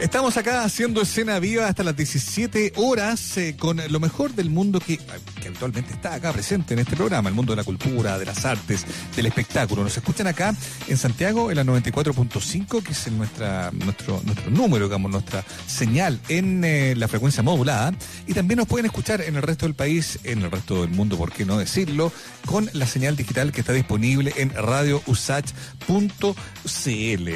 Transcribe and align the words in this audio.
Estamos 0.00 0.38
acá 0.38 0.64
haciendo 0.64 1.02
escena 1.02 1.38
viva 1.40 1.66
hasta 1.66 1.84
las 1.84 1.94
17 1.94 2.72
horas 2.76 3.36
eh, 3.36 3.54
con 3.58 3.78
lo 3.90 4.00
mejor 4.00 4.32
del 4.32 4.48
mundo 4.48 4.80
que, 4.80 4.98
habitualmente 5.44 5.92
está 5.92 6.14
acá 6.14 6.32
presente 6.32 6.72
en 6.72 6.80
este 6.80 6.96
programa, 6.96 7.28
el 7.28 7.34
mundo 7.34 7.52
de 7.52 7.58
la 7.58 7.64
cultura, 7.64 8.18
de 8.18 8.24
las 8.24 8.46
artes, 8.46 8.86
del 9.14 9.26
espectáculo. 9.26 9.84
Nos 9.84 9.94
escuchan 9.94 10.26
acá 10.26 10.54
en 10.88 10.96
Santiago 10.96 11.50
en 11.50 11.58
la 11.58 11.64
94.5, 11.64 12.82
que 12.82 12.92
es 12.92 13.12
nuestra, 13.12 13.72
nuestro, 13.72 14.22
nuestro 14.24 14.50
número, 14.50 14.86
digamos, 14.86 15.10
nuestra 15.10 15.44
señal 15.66 16.18
en 16.30 16.64
eh, 16.64 16.94
la 16.96 17.06
frecuencia 17.06 17.42
modulada. 17.42 17.92
Y 18.26 18.32
también 18.32 18.56
nos 18.56 18.68
pueden 18.68 18.86
escuchar 18.86 19.20
en 19.20 19.36
el 19.36 19.42
resto 19.42 19.66
del 19.66 19.74
país, 19.74 20.18
en 20.24 20.40
el 20.40 20.50
resto 20.50 20.80
del 20.80 20.92
mundo, 20.92 21.18
por 21.18 21.30
qué 21.30 21.44
no 21.44 21.58
decirlo, 21.58 22.10
con 22.46 22.70
la 22.72 22.86
señal 22.86 23.16
digital 23.16 23.52
que 23.52 23.60
está 23.60 23.74
disponible 23.74 24.32
en 24.38 24.48
radiousach.cl. 24.48 27.28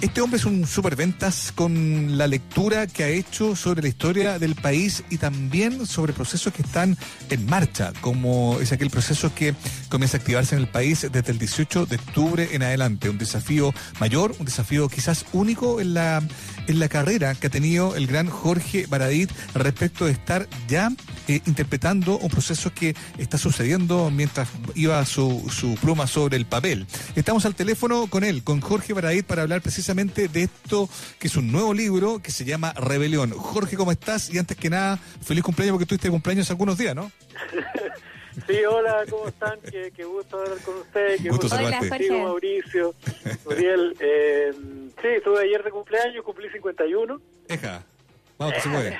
Este 0.00 0.22
hombre 0.22 0.38
es 0.38 0.46
un 0.46 0.66
superventas 0.66 1.52
con 1.54 2.16
la 2.16 2.26
lectura 2.26 2.86
que 2.86 3.04
ha 3.04 3.08
hecho 3.08 3.54
sobre 3.54 3.82
la 3.82 3.88
historia 3.88 4.38
del 4.38 4.54
país 4.54 5.04
y 5.10 5.18
también 5.18 5.84
sobre 5.86 6.14
procesos 6.14 6.54
que 6.54 6.62
están 6.62 6.96
en 7.28 7.44
marcha, 7.44 7.92
como 8.00 8.58
es 8.62 8.72
aquel 8.72 8.88
proceso 8.88 9.34
que 9.34 9.54
comienza 9.90 10.16
a 10.16 10.20
activarse 10.20 10.54
en 10.54 10.62
el 10.62 10.68
país 10.68 11.06
desde 11.12 11.32
el 11.32 11.38
18 11.38 11.84
de 11.84 11.96
octubre 11.96 12.48
en 12.52 12.62
adelante. 12.62 13.10
Un 13.10 13.18
desafío 13.18 13.74
mayor, 14.00 14.34
un 14.38 14.46
desafío 14.46 14.88
quizás 14.88 15.26
único 15.34 15.82
en 15.82 15.92
la, 15.92 16.22
en 16.66 16.78
la 16.78 16.88
carrera 16.88 17.34
que 17.34 17.48
ha 17.48 17.50
tenido 17.50 17.94
el 17.94 18.06
gran 18.06 18.28
Jorge 18.28 18.86
Baradit 18.88 19.30
respecto 19.52 20.06
de 20.06 20.12
estar 20.12 20.48
ya 20.66 20.90
eh, 21.28 21.42
interpretando 21.44 22.16
un 22.16 22.30
proceso 22.30 22.72
que 22.72 22.96
está 23.18 23.36
sucediendo 23.36 24.10
mientras 24.10 24.48
iba 24.74 25.04
su, 25.04 25.46
su 25.54 25.74
pluma 25.74 26.06
sobre 26.06 26.38
el 26.38 26.46
papel. 26.46 26.86
Estamos 27.16 27.44
al 27.44 27.54
teléfono 27.54 28.06
con 28.06 28.24
él, 28.24 28.42
con 28.42 28.62
Jorge 28.62 28.94
Baradit, 28.94 29.26
para 29.26 29.42
hablar 29.42 29.60
precisamente 29.60 29.89
de 29.94 30.42
esto 30.44 30.88
que 31.18 31.26
es 31.26 31.36
un 31.36 31.50
nuevo 31.50 31.74
libro 31.74 32.20
que 32.22 32.30
se 32.30 32.44
llama 32.44 32.72
Rebelión. 32.74 33.32
Jorge, 33.32 33.76
¿cómo 33.76 33.90
estás? 33.90 34.32
Y 34.32 34.38
antes 34.38 34.56
que 34.56 34.70
nada, 34.70 34.96
feliz 34.96 35.42
cumpleaños 35.42 35.74
porque 35.74 35.86
tuviste 35.86 36.08
cumpleaños 36.08 36.46
hace 36.46 36.52
algunos 36.52 36.78
días, 36.78 36.94
¿no? 36.94 37.10
Sí, 38.46 38.64
hola, 38.64 39.04
¿cómo 39.10 39.26
están? 39.26 39.58
Qué, 39.60 39.92
qué 39.94 40.04
gusto 40.04 40.38
hablar 40.38 40.58
con 40.58 40.76
ustedes. 40.78 41.20
Qué 41.20 41.28
gusto 41.30 41.48
saludarte. 41.48 41.88
Contigo, 41.88 42.18
Mauricio, 42.20 42.94
Uriel. 43.44 43.96
Eh, 43.98 44.52
sí, 45.02 45.08
estuve 45.08 45.42
ayer 45.42 45.62
de 45.64 45.70
cumpleaños, 45.70 46.24
cumplí 46.24 46.48
51. 46.48 47.20
Eja. 47.48 47.82
Vamos, 48.38 48.54
que 48.54 48.60
se 48.60 48.68
mueve. 48.68 48.96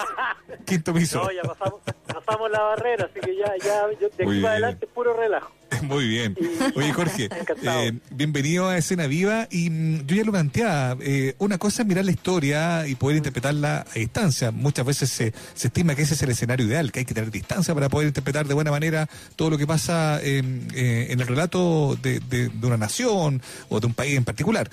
Quinto 0.64 0.94
piso. 0.94 1.22
No, 1.22 1.32
ya 1.32 1.42
pasamos, 1.42 1.80
pasamos 2.06 2.50
la 2.50 2.60
barrera, 2.60 3.06
así 3.10 3.20
que 3.20 3.36
ya, 3.36 3.52
ya, 3.58 3.82
yo 4.00 4.08
de 4.08 4.24
aquí 4.24 4.40
para 4.40 4.52
adelante 4.52 4.86
puro 4.86 5.14
relajo. 5.14 5.52
Muy 5.82 6.08
bien. 6.08 6.36
Oye, 6.74 6.92
Jorge, 6.92 7.28
eh, 7.62 7.92
bienvenido 8.10 8.68
a 8.68 8.78
Escena 8.78 9.06
Viva. 9.06 9.48
Y 9.50 9.70
mm, 9.70 10.06
yo 10.06 10.16
ya 10.16 10.24
lo 10.24 10.32
planteaba, 10.32 10.96
eh, 11.00 11.34
una 11.38 11.58
cosa 11.58 11.82
es 11.82 11.88
mirar 11.88 12.04
la 12.04 12.10
historia 12.10 12.86
y 12.86 12.94
poder 12.94 13.16
interpretarla 13.16 13.86
a 13.94 13.98
distancia. 13.98 14.50
Muchas 14.50 14.84
veces 14.84 15.10
se, 15.10 15.32
se, 15.54 15.68
estima 15.68 15.94
que 15.94 16.02
ese 16.02 16.14
es 16.14 16.22
el 16.22 16.30
escenario 16.30 16.66
ideal, 16.66 16.92
que 16.92 17.00
hay 17.00 17.04
que 17.04 17.14
tener 17.14 17.30
distancia 17.30 17.74
para 17.74 17.88
poder 17.88 18.08
interpretar 18.08 18.46
de 18.46 18.54
buena 18.54 18.70
manera 18.70 19.08
todo 19.36 19.50
lo 19.50 19.58
que 19.58 19.66
pasa 19.66 20.20
eh, 20.22 20.38
en 20.38 21.20
el 21.20 21.26
relato 21.26 21.96
de, 22.02 22.20
de, 22.20 22.48
de, 22.48 22.66
una 22.66 22.76
nación 22.76 23.42
o 23.68 23.80
de 23.80 23.86
un 23.86 23.94
país 23.94 24.16
en 24.16 24.24
particular. 24.24 24.70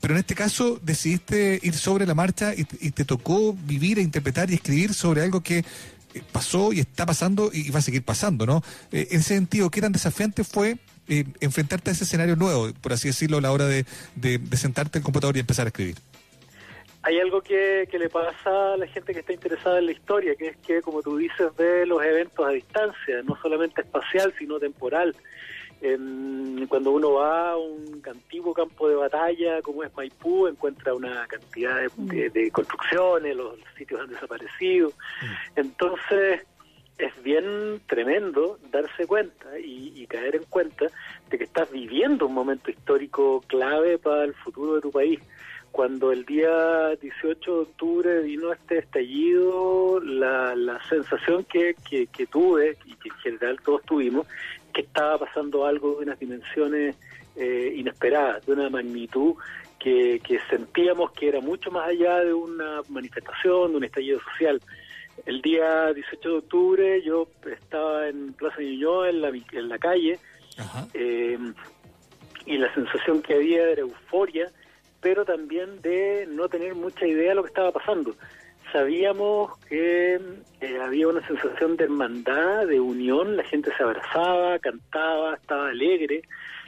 pero 0.00 0.14
en 0.14 0.20
este 0.20 0.34
caso 0.34 0.80
decidiste 0.82 1.58
ir 1.62 1.74
sobre 1.74 2.06
la 2.06 2.14
marcha 2.14 2.54
y, 2.54 2.66
y 2.80 2.90
te 2.90 3.04
tocó 3.04 3.52
vivir 3.52 3.98
e 3.98 4.02
interpretar 4.02 4.50
y 4.50 4.54
escribir 4.54 4.94
sobre 4.94 5.22
algo 5.22 5.42
que 5.42 5.64
pasó 6.32 6.72
y 6.72 6.80
está 6.80 7.06
pasando 7.06 7.50
y 7.52 7.70
va 7.70 7.78
a 7.78 7.82
seguir 7.82 8.04
pasando, 8.04 8.46
¿no? 8.46 8.62
Eh, 8.92 9.08
en 9.10 9.20
ese 9.20 9.34
sentido, 9.34 9.70
¿qué 9.70 9.80
tan 9.80 9.92
desafiante 9.92 10.44
fue 10.44 10.76
eh, 11.08 11.24
enfrentarte 11.40 11.90
a 11.90 11.92
ese 11.92 12.04
escenario 12.04 12.36
nuevo, 12.36 12.72
por 12.80 12.92
así 12.92 13.08
decirlo, 13.08 13.38
a 13.38 13.40
la 13.40 13.52
hora 13.52 13.66
de, 13.66 13.84
de, 14.16 14.40
sentarte 14.56 14.98
en 14.98 15.02
el 15.02 15.04
computador 15.04 15.36
y 15.36 15.40
empezar 15.40 15.66
a 15.66 15.68
escribir? 15.68 15.96
Hay 17.02 17.18
algo 17.18 17.40
que, 17.40 17.88
que, 17.90 17.98
le 17.98 18.10
pasa 18.10 18.74
a 18.74 18.76
la 18.76 18.86
gente 18.86 19.14
que 19.14 19.20
está 19.20 19.32
interesada 19.32 19.78
en 19.78 19.86
la 19.86 19.92
historia, 19.92 20.34
que 20.34 20.48
es 20.48 20.56
que, 20.58 20.82
como 20.82 21.00
tú 21.02 21.16
dices, 21.16 21.48
ve 21.56 21.86
los 21.86 22.02
eventos 22.02 22.46
a 22.46 22.50
distancia, 22.50 23.22
no 23.24 23.38
solamente 23.40 23.80
espacial, 23.80 24.34
sino 24.38 24.58
temporal 24.58 25.16
cuando 26.68 26.92
uno 26.92 27.12
va 27.14 27.52
a 27.52 27.56
un 27.56 28.02
antiguo 28.08 28.52
campo 28.52 28.88
de 28.88 28.96
batalla 28.96 29.62
como 29.62 29.82
es 29.82 29.94
Maipú, 29.96 30.46
encuentra 30.46 30.94
una 30.94 31.26
cantidad 31.26 31.80
de, 31.80 31.88
mm. 31.96 32.50
construcciones, 32.50 33.36
los, 33.36 33.58
sitios 33.76 34.00
han 34.00 34.10
desaparecido. 34.10 34.90
Mm. 34.90 35.60
Entonces, 35.60 36.46
es 36.98 37.22
bien 37.22 37.80
tremendo 37.86 38.58
darse 38.70 39.06
cuenta 39.06 39.58
y, 39.58 39.92
y, 39.96 40.06
caer 40.06 40.36
en 40.36 40.44
cuenta 40.44 40.86
de 41.30 41.38
que 41.38 41.44
estás 41.44 41.70
viviendo 41.70 42.26
un 42.26 42.34
momento 42.34 42.70
histórico 42.70 43.42
clave 43.46 43.98
para 43.98 44.24
el 44.24 44.34
futuro 44.34 44.74
de 44.74 44.80
tu 44.82 44.90
país. 44.90 45.18
Cuando 45.72 46.12
el 46.12 46.24
día 46.24 46.96
18 47.00 47.54
de 47.54 47.60
octubre 47.60 48.22
vino 48.22 48.52
este 48.52 48.78
estallido, 48.78 50.00
la, 50.00 50.54
la 50.56 50.82
sensación 50.88 51.44
que, 51.44 51.74
que, 51.88 52.06
que 52.08 52.26
tuve 52.26 52.76
y 52.84 52.94
que 52.94 53.08
en 53.08 53.14
general 53.16 53.60
todos 53.64 53.82
tuvimos 53.84 54.26
que 54.72 54.82
estaba 54.82 55.18
pasando 55.18 55.64
algo 55.64 55.96
de 55.96 56.04
unas 56.04 56.18
dimensiones 56.18 56.96
eh, 57.36 57.74
inesperadas, 57.76 58.44
de 58.46 58.52
una 58.52 58.68
magnitud 58.68 59.34
que, 59.78 60.20
que, 60.26 60.38
sentíamos 60.50 61.12
que 61.12 61.28
era 61.28 61.40
mucho 61.40 61.70
más 61.70 61.88
allá 61.88 62.18
de 62.18 62.34
una 62.34 62.82
manifestación, 62.88 63.70
de 63.70 63.76
un 63.78 63.84
estallido 63.84 64.20
social. 64.20 64.60
El 65.26 65.40
día 65.40 65.92
18 65.92 66.28
de 66.28 66.36
octubre 66.36 67.02
yo 67.02 67.28
estaba 67.50 68.08
en 68.08 68.32
Plaza 68.32 68.60
Ñuñoa, 68.60 69.10
en 69.10 69.20
la, 69.22 69.28
en 69.28 69.68
la 69.68 69.78
calle, 69.78 70.18
eh, 70.94 71.38
y 72.46 72.58
la 72.58 72.72
sensación 72.74 73.22
que 73.22 73.34
había 73.34 73.70
era 73.70 73.82
euforia, 73.82 74.50
pero 75.00 75.24
también 75.24 75.80
de 75.82 76.26
no 76.30 76.48
tener 76.48 76.74
mucha 76.74 77.06
idea 77.06 77.30
de 77.30 77.34
lo 77.34 77.42
que 77.42 77.48
estaba 77.48 77.72
pasando 77.72 78.14
sabíamos 78.72 79.58
que 79.68 80.20
eh, 80.60 80.78
había 80.80 81.08
una 81.08 81.26
sensación 81.26 81.76
de 81.76 81.84
hermandad, 81.84 82.66
de 82.66 82.80
unión, 82.80 83.36
la 83.36 83.44
gente 83.44 83.70
se 83.76 83.82
abrazaba, 83.82 84.58
cantaba, 84.58 85.34
estaba 85.34 85.68
alegre, 85.68 86.22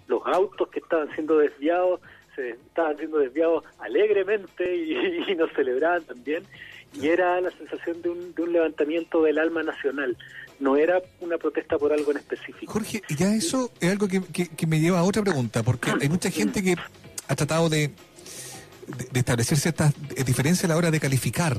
los 0.09 0.23
autos 0.27 0.69
que 0.69 0.81
estaban 0.81 1.13
siendo 1.15 1.39
desviados 1.39 2.01
se 2.35 2.51
estaban 2.51 2.97
siendo 2.97 3.19
desviados 3.19 3.65
alegremente 3.79 4.77
y, 4.77 5.35
nos 5.37 5.53
celebraban 5.53 6.03
también, 6.05 6.45
y 6.95 7.09
era 7.09 7.41
la 7.41 7.51
sensación 7.51 8.01
de 8.03 8.09
un, 8.09 8.35
de 8.35 8.43
un 8.43 8.53
levantamiento 8.53 9.23
del 9.23 9.39
alma 9.39 9.63
nacional, 9.63 10.17
no 10.59 10.77
era 10.77 11.03
una 11.21 11.37
protesta 11.37 11.79
por 11.79 11.93
algo 11.93 12.11
en 12.11 12.19
específico. 12.19 12.73
Jorge, 12.73 13.03
ya 13.17 13.35
eso 13.35 13.71
es 13.81 13.91
algo 13.91 14.09
que, 14.09 14.23
que 14.49 14.67
me 14.67 14.81
lleva 14.81 15.01
a 15.01 15.05
otra 15.05 15.23
pregunta, 15.23 15.63
porque 15.63 15.91
hay 16.01 16.09
mucha 16.09 16.31
gente 16.31 16.63
que 16.63 16.75
ha 17.29 17.37
tratado 17.37 17.69
de 17.69 17.91
de, 18.87 19.19
establecer 19.19 19.59
ciertas 19.59 19.95
diferencias 20.25 20.65
a 20.65 20.69
la 20.69 20.77
hora 20.77 20.91
de 20.91 21.01
calificar 21.01 21.57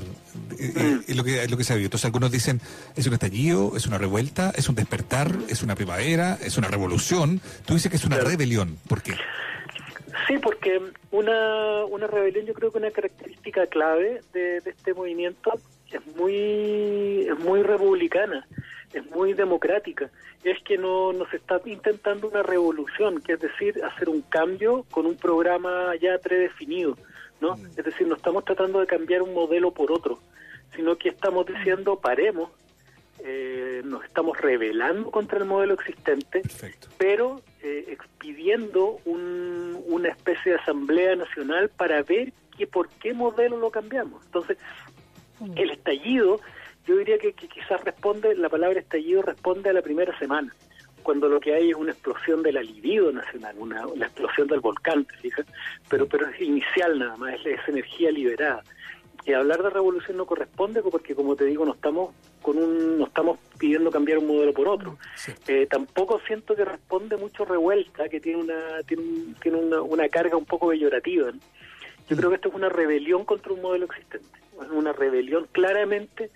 eh, 0.58 1.00
eh, 1.08 1.14
lo, 1.14 1.24
que, 1.24 1.46
lo 1.48 1.56
que 1.56 1.64
se 1.64 1.72
ha 1.72 1.76
visto. 1.76 1.86
Entonces 1.86 2.04
algunos 2.06 2.30
dicen 2.30 2.60
es 2.96 3.06
un 3.06 3.14
estallido, 3.14 3.76
es 3.76 3.86
una 3.86 3.98
revuelta, 3.98 4.52
es 4.56 4.68
un 4.68 4.74
despertar, 4.74 5.36
es 5.48 5.62
una 5.62 5.74
primavera, 5.74 6.38
es 6.42 6.56
una 6.56 6.68
revolución. 6.68 7.40
Tú 7.64 7.74
dices 7.74 7.90
que 7.90 7.96
es 7.96 8.04
una 8.04 8.18
rebelión. 8.18 8.78
¿Por 8.88 9.02
qué? 9.02 9.14
Sí, 10.26 10.38
porque 10.38 10.80
una, 11.10 11.84
una 11.84 12.06
rebelión 12.06 12.46
yo 12.46 12.54
creo 12.54 12.72
que 12.72 12.78
una 12.78 12.90
característica 12.90 13.66
clave 13.66 14.22
de, 14.32 14.58
este 14.64 14.94
movimiento 14.94 15.52
es 15.90 16.00
muy, 16.16 17.26
es 17.28 17.38
muy 17.40 17.62
republicana, 17.62 18.46
es 18.94 19.10
muy 19.10 19.34
democrática. 19.34 20.10
Es 20.42 20.62
que 20.62 20.78
no 20.78 21.12
nos 21.12 21.32
está 21.34 21.60
intentando 21.66 22.28
una 22.28 22.42
revolución, 22.42 23.20
que 23.20 23.34
es 23.34 23.40
decir, 23.40 23.82
hacer 23.84 24.08
un 24.08 24.22
cambio 24.22 24.86
con 24.90 25.06
un 25.06 25.16
programa 25.16 25.94
ya 26.00 26.18
predefinido. 26.18 26.96
¿no? 27.40 27.56
Mm. 27.56 27.66
Es 27.76 27.84
decir, 27.84 28.06
no 28.06 28.14
estamos 28.14 28.44
tratando 28.44 28.80
de 28.80 28.86
cambiar 28.86 29.22
un 29.22 29.34
modelo 29.34 29.72
por 29.72 29.92
otro, 29.92 30.18
sino 30.74 30.96
que 30.96 31.08
estamos 31.08 31.46
diciendo 31.46 31.98
paremos, 31.98 32.50
eh, 33.20 33.82
nos 33.84 34.04
estamos 34.04 34.38
rebelando 34.38 35.10
contra 35.10 35.38
el 35.38 35.44
modelo 35.44 35.74
existente, 35.74 36.42
pero 36.98 37.40
eh, 37.62 37.86
expidiendo 37.88 38.98
un, 39.04 39.82
una 39.86 40.08
especie 40.08 40.52
de 40.52 40.58
asamblea 40.58 41.16
nacional 41.16 41.70
para 41.70 42.02
ver 42.02 42.32
que 42.56 42.66
por 42.66 42.88
qué 42.88 43.14
modelo 43.14 43.56
lo 43.56 43.70
cambiamos. 43.70 44.24
Entonces, 44.26 44.58
mm. 45.40 45.52
el 45.56 45.70
estallido, 45.70 46.40
yo 46.86 46.96
diría 46.96 47.18
que, 47.18 47.32
que 47.32 47.48
quizás 47.48 47.82
responde, 47.84 48.34
la 48.36 48.48
palabra 48.48 48.80
estallido 48.80 49.22
responde 49.22 49.70
a 49.70 49.72
la 49.72 49.82
primera 49.82 50.16
semana 50.18 50.52
cuando 51.04 51.28
lo 51.28 51.38
que 51.38 51.54
hay 51.54 51.70
es 51.70 51.76
una 51.76 51.92
explosión 51.92 52.42
del 52.42 52.56
alivido 52.56 53.12
nacional, 53.12 53.54
una, 53.58 53.84
explosión 54.00 54.48
del 54.48 54.58
volcán, 54.58 55.06
fijas, 55.20 55.46
pero, 55.88 56.08
pero 56.08 56.28
es 56.28 56.40
inicial 56.40 56.98
nada 56.98 57.16
más, 57.16 57.34
es, 57.44 57.60
energía 57.68 58.10
liberada. 58.10 58.64
Y 59.26 59.32
hablar 59.32 59.62
de 59.62 59.70
revolución 59.70 60.16
no 60.16 60.26
corresponde 60.26 60.82
porque, 60.82 61.14
como 61.14 61.36
te 61.36 61.44
digo, 61.44 61.64
no 61.64 61.72
estamos 61.72 62.14
con 62.42 62.58
un, 62.58 62.98
no 62.98 63.06
estamos 63.06 63.38
pidiendo 63.58 63.90
cambiar 63.90 64.18
un 64.18 64.26
modelo 64.26 64.52
por 64.52 64.68
otro. 64.68 64.98
Eh, 65.46 65.66
tampoco 65.70 66.20
siento 66.26 66.54
que 66.54 66.64
responde 66.64 67.16
mucho 67.16 67.44
revuelta, 67.44 68.08
que 68.08 68.20
tiene 68.20 68.42
una, 68.42 68.82
tiene, 68.86 69.34
tiene 69.40 69.58
una, 69.58 69.80
una 69.80 70.08
carga 70.08 70.36
un 70.36 70.44
poco 70.44 70.68
peyorativa. 70.68 71.30
Yo 72.08 72.16
creo 72.16 72.28
que 72.28 72.36
esto 72.36 72.48
es 72.48 72.54
una 72.54 72.68
rebelión 72.68 73.24
contra 73.24 73.52
un 73.52 73.62
modelo 73.62 73.86
existente. 73.86 74.26
Una 74.72 74.92
rebelión 74.92 75.46
claramente. 75.52 76.30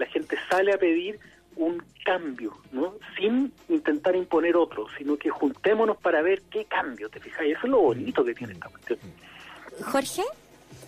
La 0.00 0.06
gente 0.06 0.34
sale 0.48 0.72
a 0.72 0.78
pedir 0.78 1.20
un 1.56 1.82
cambio, 2.06 2.56
¿no? 2.72 2.94
Sin 3.18 3.52
intentar 3.68 4.16
imponer 4.16 4.56
otro, 4.56 4.86
sino 4.96 5.18
que 5.18 5.28
juntémonos 5.28 5.98
para 5.98 6.22
ver 6.22 6.40
qué 6.50 6.64
cambio, 6.64 7.10
¿te 7.10 7.20
fijas? 7.20 7.42
Eso 7.42 7.60
es 7.64 7.70
lo 7.70 7.80
bonito 7.82 8.24
que 8.24 8.34
tiene 8.34 8.54
esta 8.54 8.70
cuestión. 8.70 8.98
Jorge. 9.82 10.22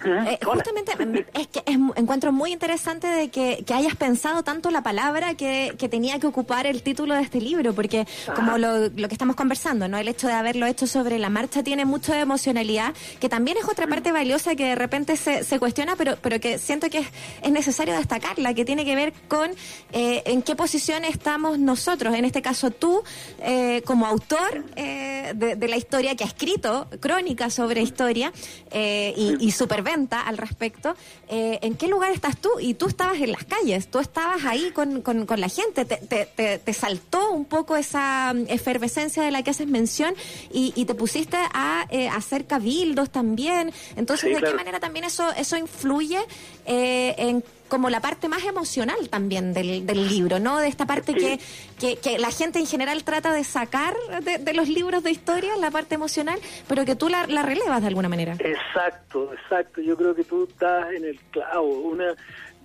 Eh, 0.04 0.38
justamente 0.44 0.92
mm, 1.04 1.38
es 1.38 1.46
que 1.48 1.62
encuentro 1.96 2.32
muy 2.32 2.52
interesante 2.52 3.06
de 3.06 3.28
que, 3.28 3.64
hayas 3.72 3.96
pensado 3.96 4.42
tanto 4.42 4.70
la 4.70 4.82
palabra 4.82 5.34
que, 5.34 5.74
tenía 5.90 6.18
que 6.18 6.26
ocupar 6.26 6.66
el 6.66 6.82
título 6.82 7.14
de 7.14 7.22
este 7.22 7.40
libro, 7.40 7.72
porque 7.74 8.06
como 8.34 8.56
lo, 8.58 8.90
que 8.90 9.12
estamos 9.12 9.36
conversando, 9.36 9.88
¿no? 9.88 9.98
El 9.98 10.08
hecho 10.08 10.26
de 10.26 10.34
haberlo 10.34 10.66
hecho 10.66 10.86
sobre 10.86 11.18
la 11.18 11.28
marcha 11.28 11.62
tiene 11.62 11.84
mucha 11.84 12.18
emocionalidad, 12.20 12.94
que 13.20 13.28
también 13.28 13.56
es 13.58 13.64
otra 13.64 13.86
parte 13.86 14.12
valiosa 14.12 14.54
que 14.54 14.66
de 14.66 14.74
repente 14.74 15.16
se, 15.16 15.44
se 15.44 15.58
cuestiona, 15.58 15.96
pero, 15.96 16.16
pero 16.20 16.38
que 16.40 16.58
siento 16.58 16.88
que 16.88 16.98
es, 17.42 17.52
necesario 17.52 17.94
destacarla, 17.94 18.54
que 18.54 18.64
tiene 18.64 18.84
que 18.84 18.94
ver 18.94 19.12
con 19.28 19.50
eh, 19.92 20.22
en 20.26 20.42
qué 20.42 20.56
posición 20.56 21.04
estamos 21.04 21.58
nosotros, 21.58 22.14
en 22.14 22.24
este 22.24 22.40
caso 22.40 22.70
tú, 22.70 23.02
eh, 23.40 23.82
como 23.84 24.06
autor 24.06 24.64
de, 24.74 25.54
de, 25.56 25.68
la 25.68 25.76
historia 25.76 26.16
que 26.16 26.24
ha 26.24 26.26
escrito, 26.26 26.88
crónica 27.00 27.50
sobre 27.50 27.82
historia 27.82 28.32
y, 28.72 29.36
y 29.38 29.50
al 29.92 30.38
respecto. 30.38 30.94
Eh, 31.28 31.58
¿En 31.62 31.74
qué 31.74 31.88
lugar 31.88 32.12
estás 32.12 32.36
tú? 32.38 32.50
Y 32.60 32.74
tú 32.74 32.86
estabas 32.86 33.20
en 33.20 33.32
las 33.32 33.44
calles, 33.44 33.88
tú 33.88 33.98
estabas 33.98 34.44
ahí 34.44 34.70
con, 34.72 35.02
con, 35.02 35.26
la 35.40 35.48
gente, 35.48 35.84
te, 35.84 36.58
te, 36.58 36.72
saltó 36.72 37.30
un 37.30 37.44
poco 37.44 37.76
esa 37.76 38.32
mm, 38.34 38.46
efervescencia 38.48 39.22
de 39.22 39.30
la 39.30 39.42
que 39.42 39.50
haces 39.50 39.66
mención 39.66 40.14
y, 40.50 40.84
te 40.84 40.94
pusiste 40.94 41.36
a 41.36 41.86
eh, 41.90 42.08
hacer 42.08 42.46
cabildos 42.46 43.10
también. 43.10 43.72
Entonces, 43.96 44.34
¿de 44.34 44.42
qué 44.42 44.54
manera 44.54 44.80
también 44.80 45.04
eso, 45.04 45.30
eso 45.32 45.56
influye 45.56 46.18
eh, 46.66 47.14
en 47.18 47.44
como 47.72 47.88
la 47.88 48.00
parte 48.00 48.28
más 48.28 48.44
emocional 48.44 49.08
también 49.08 49.54
del, 49.54 49.86
del 49.86 50.06
libro, 50.06 50.38
¿no? 50.38 50.58
De 50.58 50.68
esta 50.68 50.84
parte 50.84 51.14
que, 51.14 51.38
que, 51.80 52.18
la 52.18 52.30
gente 52.30 52.58
en 52.58 52.66
general 52.66 53.02
trata 53.02 53.32
de 53.32 53.44
sacar 53.44 53.94
de, 54.22 54.52
los 54.52 54.68
libros 54.68 55.02
de 55.02 55.10
historia, 55.10 55.56
la 55.56 55.70
parte 55.70 55.94
emocional, 55.94 56.38
pero 56.68 56.84
que 56.84 56.96
tú 56.96 57.08
la, 57.08 57.24
relevas 57.24 57.80
de 57.80 57.88
alguna 57.88 58.10
manera. 58.10 58.34
Exacto, 58.34 59.32
exacto. 59.32 59.80
Yo 59.80 59.96
creo 59.96 60.14
que 60.14 60.22
tú 60.22 60.44
estás 60.44 60.92
en 60.92 61.06
el 61.06 61.18
clavo. 61.30 61.70
Una, 61.80 62.14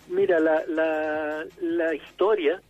mira, 0.09 0.41
la, 0.41 0.65
la, 0.67 1.45
la 1.61 1.95
historia, 1.95 2.61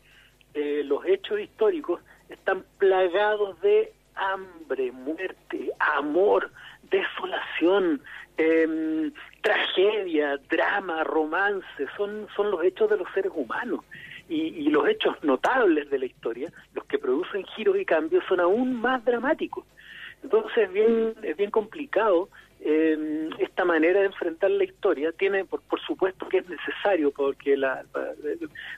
eh, 0.53 0.83
los 0.85 1.03
hechos 1.07 1.39
históricos 1.39 2.01
están 2.29 2.63
plagados 2.77 3.59
de 3.61 3.93
hambre, 4.13 4.91
muerte, 4.91 5.71
amor, 5.79 6.51
desolación, 6.83 7.99
eh, 8.37 9.11
tragedia, 9.47 10.38
drama, 10.49 11.05
romance, 11.05 11.88
son, 11.95 12.27
son 12.35 12.51
los 12.51 12.61
hechos 12.65 12.89
de 12.89 12.97
los 12.97 13.07
seres 13.13 13.31
humanos. 13.33 13.79
Y, 14.27 14.69
los 14.69 14.89
hechos 14.89 15.15
notables 15.23 15.89
de 15.89 15.99
la 15.99 16.05
historia, 16.05 16.51
los 16.73 16.83
que 16.83 16.99
producen 16.99 17.45
giros 17.55 17.77
y 17.79 17.85
cambios, 17.85 18.25
son 18.27 18.41
aún 18.41 18.75
más 18.81 19.05
dramáticos. 19.05 19.65
Entonces 20.21 20.57
es 20.65 20.73
bien, 20.73 21.13
es 21.23 21.38
bien 21.38 21.49
complicado 21.49 22.27
eh, 22.59 23.29
esta 23.39 23.63
manera 23.63 24.01
de 24.01 24.07
enfrentar 24.07 24.51
la 24.51 24.65
historia. 24.65 25.13
Tiene, 25.13 25.45
por, 25.45 25.61
por 25.61 25.79
supuesto 25.79 26.27
que 26.27 26.39
es 26.39 26.49
necesario, 26.49 27.11
porque 27.11 27.55
la, 27.55 27.85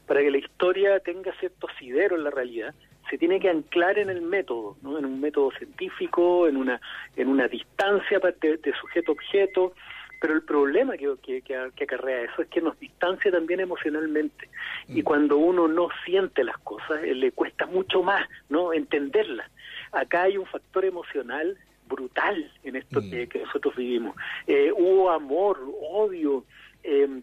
para, 0.05 0.21
que 0.21 0.29
la 0.29 0.37
historia 0.37 0.99
tenga 0.99 1.33
cierto 1.39 1.67
asidero 1.67 2.15
en 2.15 2.25
la 2.25 2.29
realidad, 2.29 2.75
se 3.09 3.17
tiene 3.17 3.39
que 3.39 3.49
anclar 3.49 3.97
en 3.97 4.11
el 4.11 4.21
método, 4.21 4.77
¿no? 4.83 4.99
en 4.99 5.05
un 5.05 5.19
método 5.19 5.49
científico, 5.57 6.47
en 6.47 6.57
una, 6.57 6.79
en 7.15 7.27
una 7.27 7.47
distancia 7.47 8.19
de, 8.19 8.57
de 8.57 8.73
sujeto-objeto, 8.79 9.73
pero 10.19 10.33
el 10.33 10.43
problema 10.43 10.97
que, 10.97 11.15
que, 11.21 11.41
que, 11.41 11.83
acarrea 11.83 12.23
eso 12.23 12.41
es 12.41 12.47
que 12.49 12.61
nos 12.61 12.79
distancia 12.79 13.31
también 13.31 13.59
emocionalmente. 13.59 14.49
Y 14.87 15.01
mm. 15.01 15.03
cuando 15.03 15.37
uno 15.37 15.67
no 15.67 15.89
siente 16.05 16.43
las 16.43 16.57
cosas, 16.59 17.03
eh, 17.03 17.15
le 17.15 17.31
cuesta 17.31 17.65
mucho 17.65 18.03
más 18.03 18.27
no 18.49 18.73
entenderlas. 18.73 19.49
Acá 19.91 20.23
hay 20.23 20.37
un 20.37 20.45
factor 20.45 20.85
emocional 20.85 21.57
brutal 21.87 22.51
en 22.63 22.75
esto 22.75 23.01
mm. 23.01 23.09
que, 23.09 23.41
nosotros 23.45 23.75
vivimos. 23.75 24.15
Eh, 24.45 24.71
hubo 24.75 25.09
amor, 25.09 25.59
odio, 25.81 26.45
eh, 26.83 27.21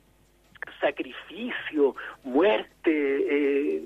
sacrificio, 0.80 1.94
muerte, 2.24 2.88
eh, 2.90 3.84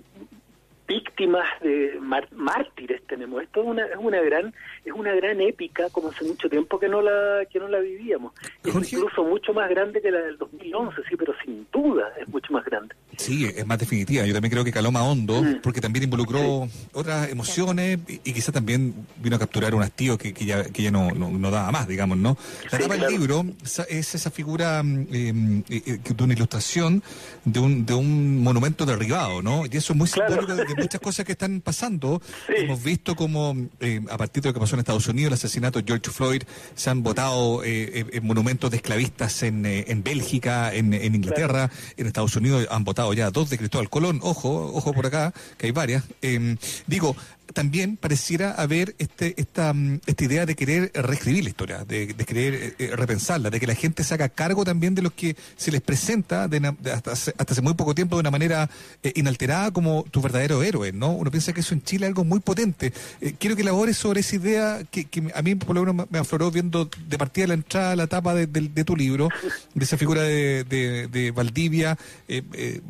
víctimas 0.91 1.47
de 1.63 2.01
mártires 2.33 3.01
tenemos. 3.07 3.41
Esto 3.45 3.61
es 3.63 3.67
una 3.69 3.85
es 3.85 3.97
una 3.97 4.21
gran 4.23 4.53
es 4.85 4.93
una 4.93 5.15
gran 5.15 5.41
épica 5.41 5.89
como 5.91 6.09
hace 6.09 6.25
mucho 6.25 6.51
tiempo 6.51 6.81
que 6.81 6.89
no 6.89 7.01
la 7.01 7.45
que 7.49 7.61
no 7.61 7.69
la 7.69 7.79
vivíamos. 7.79 8.33
Es 8.65 8.75
incluso 8.75 9.23
mucho 9.23 9.55
más 9.55 9.71
grande 9.71 10.03
que 10.03 10.11
la 10.11 10.19
del 10.19 10.37
2011 10.37 11.03
sí 11.09 11.15
pero 11.17 11.33
sin 11.45 11.65
duda 11.73 12.13
es 12.21 12.27
mucho 12.27 12.53
más 12.53 12.65
grande. 12.65 12.97
Sí 13.17 13.47
es 13.47 13.65
más 13.65 13.79
definitiva. 13.79 14.27
Yo 14.27 14.33
también 14.33 14.51
creo 14.51 14.65
que 14.65 14.73
caló 14.73 14.91
más 14.91 15.05
hondo 15.05 15.41
mm. 15.41 15.61
porque 15.63 15.81
también 15.81 16.05
involucró 16.05 16.67
otras 16.93 17.31
emociones 17.31 18.01
y, 18.09 18.33
quizá 18.33 18.51
también 18.51 18.93
vino 19.19 19.37
a 19.37 19.39
capturar 19.39 19.77
un 19.77 19.83
hastío 19.83 20.19
que, 20.19 20.35
que 20.35 20.45
ya 20.45 20.65
que 20.65 20.83
ya 20.83 20.91
no, 20.91 21.13
no, 21.13 21.51
daba 21.53 21.71
más 21.71 21.87
digamos 21.87 22.19
no 22.19 22.37
la 22.73 22.79
sí, 22.79 22.89
del 22.89 23.07
libro 23.07 23.45
es 23.63 24.15
esa 24.15 24.31
figura 24.31 24.83
mm, 24.83 25.07
eh, 25.13 25.63
eh, 25.69 25.99
de 26.03 26.25
una 26.25 26.33
ilustración 26.33 27.03
de 27.45 27.61
un 27.61 27.87
de 27.87 27.95
un 27.95 28.43
monumento 28.43 28.87
derribado 28.87 29.41
no 29.43 29.67
y 29.71 29.77
eso 29.77 29.93
es 29.93 29.99
muy 29.99 30.09
simbólico 30.09 30.57
de 30.57 30.80
muchas 30.81 31.01
cosas 31.01 31.25
que 31.25 31.33
están 31.33 31.61
pasando. 31.61 32.21
Hemos 32.49 32.83
visto 32.83 33.15
como 33.15 33.57
eh, 33.81 34.01
a 34.11 34.17
partir 34.17 34.43
de 34.43 34.51
lo 34.51 34.55
que 34.55 34.61
pasó 34.61 34.75
en 34.77 34.81
Estados 34.81 35.07
Unidos, 35.09 35.29
el 35.29 35.35
asesinato 35.35 35.79
de 35.81 35.85
George 35.87 36.11
Floyd, 36.11 36.43
se 36.75 36.91
han 36.91 37.03
votado 37.03 37.63
eh, 37.65 38.07
eh 38.13 38.21
monumentos 38.21 38.71
de 38.71 38.77
esclavistas 38.77 39.43
en, 39.43 39.67
eh, 39.67 39.85
en 39.89 40.03
Bélgica, 40.03 40.75
en, 40.75 40.93
en 40.95 41.15
Inglaterra, 41.15 41.71
en 41.97 42.07
Estados 42.07 42.37
Unidos 42.37 42.67
han 42.71 42.85
votado 42.85 43.13
ya 43.13 43.31
dos 43.31 43.51
de 43.51 43.59
Cristóbal 43.59 43.91
Colón. 43.91 44.21
Ojo, 44.23 44.73
ojo 44.75 44.93
por 44.93 45.07
acá, 45.07 45.33
que 45.57 45.67
hay 45.67 45.73
varias. 45.73 46.05
Em, 46.23 46.57
digo, 46.87 47.17
también 47.53 47.97
pareciera 47.97 48.53
haber 48.53 48.95
este, 48.99 49.35
esta, 49.41 49.73
mm, 49.73 50.01
esta 50.07 50.25
idea 50.25 50.47
de 50.47 50.55
querer 50.55 50.91
reescribir 50.95 51.45
la 51.45 51.51
historia, 51.51 51.85
de, 51.85 52.15
querer 52.15 52.55
eh, 52.55 52.75
eh, 52.79 52.97
repensarla, 52.97 53.51
de 53.51 53.61
que 53.61 53.67
la 53.67 53.75
gente 53.75 54.05
se 54.05 54.15
haga 54.15 54.29
cargo 54.29 54.65
también 54.65 54.95
de 54.95 55.03
lo 55.03 55.11
que 55.11 55.37
se 55.57 55.71
les 55.71 55.81
presenta 55.81 56.49
hasta, 56.93 57.13
hace, 57.13 57.63
muy 57.63 57.75
poco 57.75 57.95
tiempo 57.95 58.17
de 58.17 58.21
una 58.21 58.31
manera 58.31 58.71
eh, 59.03 59.13
inalterada 59.17 59.71
como 59.71 60.05
tu 60.11 60.21
verdadero 60.21 60.63
héroe, 60.63 60.93
¿no? 60.93 61.13
Uno 61.13 61.31
piensa 61.31 61.53
que 61.53 61.61
eso 61.61 61.75
en 61.75 61.83
Chile 61.83 62.07
es 62.07 62.09
algo 62.09 62.25
muy 62.25 62.41
potente. 62.41 62.93
quiero 63.39 63.57
que 63.57 63.63
elabores 63.63 63.97
sobre 63.97 64.21
esa 64.21 64.37
idea 64.37 64.83
que, 64.91 65.09
a 65.35 65.43
mí 65.43 65.55
por 65.55 65.75
lo 65.75 65.85
menos 65.85 66.11
me 66.11 66.19
afloró 66.19 66.51
viendo 66.51 66.89
de 67.09 67.19
partida 67.19 67.47
la 67.49 67.55
entrada, 67.55 67.97
la 67.97 68.07
tapa 68.07 68.35
de, 68.35 68.85
tu 68.85 68.97
libro, 68.97 69.29
de 69.75 69.85
esa 69.85 69.97
figura 69.97 70.23
de, 70.23 70.65
de 70.65 71.31
Valdivia, 71.31 71.99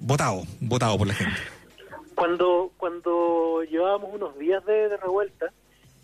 votado, 0.03 0.47
votado 0.61 0.99
por 0.99 1.07
la 1.07 1.15
gente. 1.15 1.60
Cuando, 2.21 2.71
cuando 2.77 3.63
llevábamos 3.63 4.13
unos 4.13 4.39
días 4.39 4.63
de, 4.67 4.95
revuelta, 4.99 5.51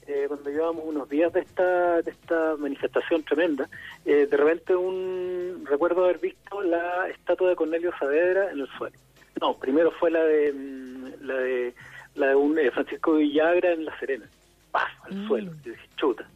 eh, 0.06 0.24
cuando 0.28 0.48
llevábamos 0.48 0.84
unos 0.86 1.10
días 1.10 1.30
de 1.34 1.40
esta, 1.40 2.00
de 2.00 2.10
esta 2.10 2.56
manifestación 2.56 3.22
tremenda, 3.22 3.68
eh, 4.06 4.26
de 4.26 4.34
repente 4.34 4.74
un 4.74 5.66
recuerdo 5.68 6.04
haber 6.04 6.16
visto 6.16 6.62
la 6.62 7.06
estatua 7.10 7.50
de 7.50 7.56
Cornelio 7.56 7.92
Saavedra 7.98 8.50
en 8.50 8.60
el 8.60 8.68
suelo. 8.78 8.96
No, 9.42 9.58
primero 9.58 9.90
fue 9.90 10.10
la 10.10 10.22
de 10.22 10.54
mm, 10.54 11.04
la 11.20 11.34
de 11.34 11.74
la 12.14 12.28
de 12.28 12.34
un 12.34 12.58
eh, 12.58 12.70
Francisco 12.70 13.16
Villagra 13.16 13.72
en 13.72 13.84
La 13.84 13.98
Serena. 13.98 14.26
¡Paf! 14.70 14.88
al 15.02 15.16
mm. 15.16 15.28
suelo. 15.28 15.52
Y 15.66 15.68
dije, 15.68 15.88
chuta. 15.96 16.26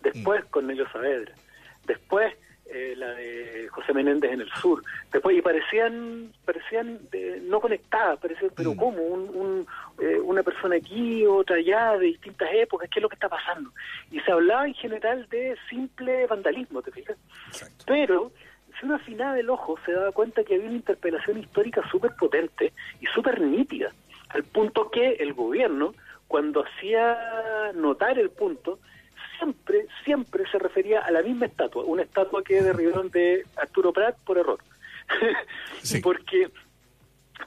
Después 0.00 0.46
mm. 0.46 0.48
Cornelio 0.48 0.90
Saavedra. 0.90 1.34
Después 1.84 2.32
eh, 2.68 2.94
la 2.96 3.10
de 3.12 3.68
José 3.70 3.92
Menéndez 3.92 4.32
en 4.32 4.40
el 4.40 4.50
sur. 4.54 4.82
Después, 5.12 5.36
y 5.36 5.42
parecían 5.42 6.32
parecían 6.44 6.98
eh, 7.12 7.40
no 7.44 7.60
conectadas, 7.60 8.18
parecían, 8.18 8.50
pero 8.56 8.72
mm. 8.72 8.76
¿cómo? 8.76 9.02
Un, 9.02 9.66
eh, 10.00 10.18
una 10.18 10.42
persona 10.42 10.76
aquí, 10.76 11.24
otra 11.26 11.56
allá, 11.56 11.96
de 11.96 12.06
distintas 12.06 12.48
épocas, 12.52 12.88
¿qué 12.90 12.98
es 12.98 13.02
lo 13.02 13.08
que 13.08 13.14
está 13.14 13.28
pasando? 13.28 13.70
Y 14.10 14.20
se 14.20 14.32
hablaba 14.32 14.66
en 14.66 14.74
general 14.74 15.28
de 15.30 15.56
simple 15.70 16.26
vandalismo, 16.26 16.82
¿te 16.82 16.90
fijas? 16.90 17.16
Pero 17.86 18.32
si 18.78 18.84
uno 18.84 18.96
afinaba 18.96 19.38
el 19.38 19.48
ojo, 19.48 19.78
se 19.86 19.92
daba 19.92 20.12
cuenta 20.12 20.44
que 20.44 20.54
había 20.54 20.66
una 20.66 20.76
interpelación 20.76 21.38
histórica 21.38 21.88
súper 21.90 22.14
potente 22.16 22.72
y 23.00 23.06
súper 23.06 23.40
nítida, 23.40 23.92
al 24.30 24.42
punto 24.42 24.90
que 24.90 25.12
el 25.14 25.34
gobierno, 25.34 25.94
cuando 26.28 26.64
hacía 26.64 27.72
notar 27.74 28.18
el 28.18 28.30
punto, 28.30 28.80
siempre, 29.38 29.86
siempre 30.04 30.44
se 30.50 30.58
refería 30.58 31.00
a 31.00 31.10
la 31.10 31.22
misma 31.22 31.46
estatua, 31.46 31.84
una 31.84 32.02
estatua 32.02 32.42
que 32.42 32.62
derribaron 32.62 33.10
de 33.10 33.44
Arturo 33.56 33.92
Prat 33.92 34.16
por 34.24 34.38
error. 34.38 34.58
porque 36.02 36.50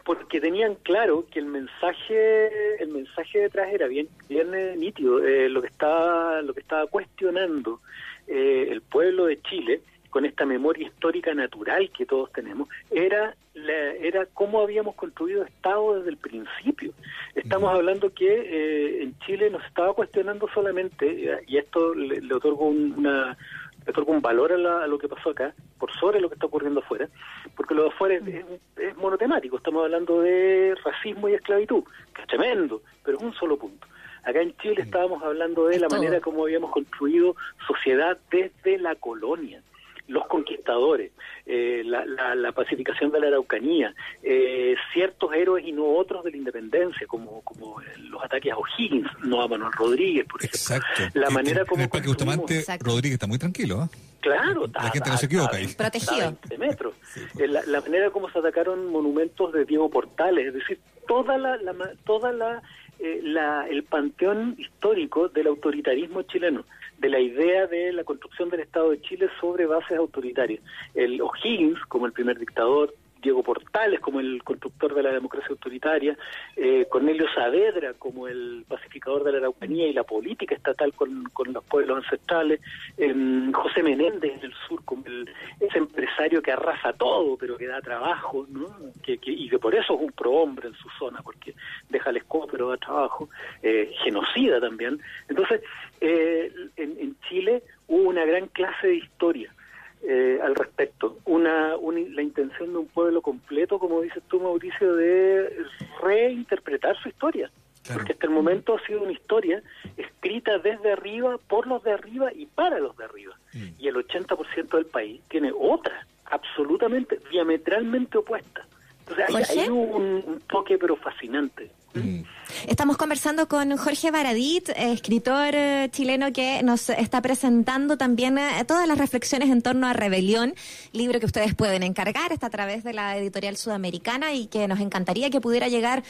porque 0.06 0.40
tenían 0.40 0.76
claro 0.76 1.26
que 1.32 1.40
el 1.40 1.46
mensaje 1.46 2.82
el 2.82 2.90
mensaje 2.90 3.40
detrás 3.40 3.74
era 3.74 3.88
bien 3.88 4.08
bien 4.28 4.54
eh, 4.54 4.76
nítido 4.78 5.26
eh, 5.26 5.50
lo 5.50 5.62
que 5.62 5.68
estaba 5.68 6.42
lo 6.42 6.54
que 6.54 6.62
estaba 6.62 6.88
cuestionando 6.88 7.82
eh, 8.28 8.68
el 8.70 8.82
pueblo 8.82 9.26
de 9.26 9.42
Chile 9.42 9.82
con 10.10 10.26
esta 10.26 10.46
memoria 10.46 10.88
histórica 10.88 11.34
natural 11.34 11.90
que 11.96 12.06
todos 12.06 12.32
tenemos, 12.32 12.68
era, 12.92 13.36
era 13.56 14.26
cómo 14.28 14.62
habíamos 14.62 14.96
construido 14.96 15.44
Estado 15.44 15.98
desde 15.98 16.10
el 16.10 16.18
principio. 16.18 16.94
Estamos 17.36 17.74
hablando 17.74 18.14
que 18.14 18.28
eh, 18.28 19.04
en 19.04 19.18
Chile 19.20 19.50
nos 19.50 19.64
estaba 19.66 19.94
cuestionando 19.94 20.48
solamente, 20.54 21.42
y 21.48 21.58
esto 21.58 21.94
le, 21.94 22.34
otorgo 22.34 22.66
un, 22.66 22.94
una 22.98 23.38
le 23.86 23.92
otorgo 23.92 24.12
un 24.12 24.22
valor 24.22 24.52
a, 24.52 24.88
lo 24.88 25.00
que 25.00 25.08
pasó 25.08 25.30
acá, 25.30 25.54
por 25.78 25.92
sobre 26.00 26.20
lo 26.20 26.30
que 26.30 26.36
está 26.36 26.48
ocurriendo 26.48 26.82
afuera, 26.82 27.08
porque 27.56 27.74
lo 27.74 27.84
de 27.84 27.90
afuera 27.90 28.16
es, 28.16 28.98
monotemático, 28.98 29.58
estamos 29.58 29.84
hablando 29.84 30.22
de 30.22 30.76
racismo 30.84 31.30
y 31.30 31.34
esclavitud, 31.34 31.84
que 32.14 32.22
es 32.22 32.28
tremendo, 32.28 32.82
pero 33.04 33.18
es 33.18 33.24
un 33.24 33.34
solo 33.34 33.58
punto. 33.58 33.88
Acá 34.24 34.42
en 34.42 34.56
Chile 34.58 34.82
estábamos 34.82 35.24
hablando 35.24 35.68
de 35.68 35.80
la 35.80 35.88
manera 35.88 36.20
como 36.20 36.44
habíamos 36.44 36.72
construido 36.72 37.36
sociedad 37.66 38.18
desde 38.30 38.78
la 38.78 38.96
colonia 38.96 39.62
los 40.10 40.26
conquistadores, 40.28 41.12
eh, 41.46 41.84
la, 41.86 42.52
pacificación 42.52 43.12
de 43.12 43.20
la 43.20 43.28
Araucanía, 43.28 43.94
eh, 44.24 44.76
ciertos 44.92 45.32
héroes 45.34 45.66
y 45.66 45.72
no 45.72 45.86
otros 45.86 46.24
de 46.24 46.32
la 46.32 46.38
independencia, 46.38 47.08
como, 47.08 47.42
como 47.42 47.80
los 48.10 48.24
ataques 48.24 48.52
a 48.52 48.58
O'Higgins, 48.58 49.08
no 49.24 49.42
a 49.42 49.48
Manuel 49.48 49.72
Rodríguez, 49.72 50.26
por 50.26 50.44
ejemplo. 50.44 50.58
Exacto. 50.58 51.04
La 51.20 51.30
manera 51.30 51.64
como. 51.64 51.80
En 51.80 51.84
el 51.84 51.90
Parque 51.90 52.08
Bustamante, 52.08 52.66
Rodríguez 52.80 53.14
está 53.14 53.28
muy 53.28 53.38
tranquilo, 53.38 53.84
¿eh? 53.84 53.98
Claro, 54.20 54.68
la 54.74 54.92
gente 54.92 55.10
no 55.10 55.18
se 55.18 55.26
equivoca 55.28 55.56
ahí. 55.56 55.68
Protegido. 55.68 56.38
metros. 56.58 56.94
Pues. 57.34 57.50
la, 57.50 57.64
la, 57.66 57.82
manera 57.82 58.10
como 58.12 58.30
se 58.30 58.40
atacaron 58.40 58.92
monumentos 58.92 59.52
de 59.54 59.66
Diego 59.66 59.90
Portales, 59.90 60.48
es 60.48 60.54
decir, 60.54 60.80
toda 61.08 61.38
la, 61.38 61.58
la 61.58 61.74
toda 62.06 62.32
la, 62.32 62.62
la 63.00 63.68
el 63.68 63.84
panteón 63.84 64.56
histórico 64.58 65.30
del 65.30 65.48
autoritarismo 65.48 66.24
chileno 66.24 66.66
de 67.00 67.10
la 67.10 67.20
idea 67.20 67.68
de 67.68 67.94
la 67.94 68.04
construcción 68.04 68.50
del 68.50 68.62
Estado 68.62 68.92
de 68.92 69.02
Chile 69.02 69.30
sobre 69.40 69.66
bases 69.66 69.98
autoritarias. 69.98 70.62
El 70.94 71.22
O'Higgins, 71.22 71.80
como 71.88 72.06
el 72.06 72.12
primer 72.12 72.38
dictador, 72.38 72.94
Diego 73.22 73.44
Portales 73.44 74.00
como 74.00 74.20
el 74.20 74.44
constructor 74.44 74.94
de 74.94 75.04
la 75.04 75.12
democracia 75.12 75.50
autoritaria, 75.52 76.18
eh, 76.56 76.86
Cornelio 76.90 77.26
Saavedra 77.34 77.94
como 77.94 78.28
el 78.28 78.66
pacificador 78.68 79.24
de 79.24 79.34
la 79.34 79.38
Araucanía 79.40 79.88
y 79.88 79.94
la 79.94 80.04
política 80.04 80.56
estatal 80.56 80.94
con, 80.94 81.30
los 81.54 81.64
pueblos 81.66 82.04
ancestrales, 82.04 82.62
em, 82.98 83.52
José 83.52 83.84
Menéndez 83.84 84.38
en 84.38 84.46
el 84.46 84.54
sur 84.68 84.84
como 84.86 85.06
el, 85.06 85.30
ese 85.60 85.78
empresario 85.78 86.42
que 86.42 86.52
arrasa 86.52 86.94
todo 86.94 87.38
pero 87.38 87.58
que 87.58 87.68
da 87.68 87.82
trabajo, 87.82 88.46
¿no? 88.50 88.68
que, 89.04 89.20
y 89.22 89.50
que 89.50 89.60
por 89.60 89.76
eso 89.76 89.96
es 89.96 90.02
un 90.02 90.12
prohombre 90.12 90.68
en 90.68 90.76
su 90.76 90.90
zona, 90.98 91.22
porque 91.22 91.54
deja 91.90 92.10
el 92.10 92.18
escopo 92.18 92.48
pero 92.48 92.70
da 92.70 92.78
trabajo, 92.78 93.30
eh, 93.62 93.92
genocida 94.04 94.60
también. 94.60 95.00
Entonces, 95.28 95.62
eh, 96.02 96.52
en, 96.78 96.98
en 97.00 97.16
Chile 97.28 97.64
hubo 97.88 98.10
una 98.10 98.26
gran 98.26 98.48
clase 98.48 98.88
de 98.88 98.96
historia 98.96 99.54
eh, 100.02 100.40
al 100.42 100.56
respecto. 100.56 101.18
Una, 101.26 101.76
la 101.76 102.22
intención 102.22 102.72
de 102.72 102.80
un 102.80 102.88
pueblo 102.88 103.22
completo, 103.22 103.80
como 103.80 104.02
dices 104.02 104.24
tú, 104.30 104.40
Mauricio, 104.40 104.96
de 104.96 105.66
reinterpretar 106.02 106.98
su 107.02 107.10
historia. 107.10 107.52
Porque 107.92 108.14
hasta 108.14 108.28
el 108.28 108.34
momento 108.34 108.76
ha 108.76 108.86
sido 108.86 109.02
una 109.02 109.12
historia 109.12 109.64
escrita 109.98 110.60
desde 110.60 110.92
arriba, 110.92 111.38
por 111.48 111.66
los 111.66 111.84
de 111.84 111.94
arriba 111.94 112.32
y 112.34 112.46
para 112.46 112.80
los 112.80 112.96
de 112.98 113.06
arriba. 113.06 113.36
Mm. 113.54 113.68
Y 113.80 113.88
el 113.88 113.96
80% 113.96 114.70
del 114.70 114.86
país 114.86 115.22
tiene 115.28 115.52
otra, 115.58 116.06
absolutamente, 116.26 117.20
diametralmente 117.32 118.18
opuesta. 118.18 118.68
Entonces 119.08 119.50
hay, 119.50 119.70
un, 119.70 120.42
toque 120.48 120.78
pero 120.78 120.96
fascinante. 120.96 121.72
Mm. 121.94 122.22
Estamos 122.68 122.98
conversando 122.98 123.48
con 123.48 123.78
Jorge 123.78 124.12
Baradit, 124.12 124.70
escritor 124.76 125.54
eh, 125.54 125.90
chileno 125.92 126.34
que 126.34 126.64
nos 126.64 126.90
está 126.90 127.22
presentando 127.22 127.98
también 127.98 128.38
eh, 128.38 128.64
todas 128.66 128.88
las 128.88 128.98
reflexiones 128.98 129.50
en 129.50 129.62
torno 129.62 129.88
a 129.88 129.94
Rebelión, 129.94 130.56
libro 130.92 131.20
que 131.20 131.26
ustedes 131.26 131.54
pueden 131.54 131.84
encargar, 131.84 132.32
está 132.32 132.48
a 132.48 132.50
través 132.50 132.84
de 132.84 132.94
la 132.94 133.18
editorial 133.18 133.56
sudamericana 133.56 134.34
y 134.34 134.48
que 134.48 134.68
nos 134.68 134.80
encantaría 134.80 135.30
que 135.30 135.40
pudiera 135.40 135.68
llegar 135.68 136.04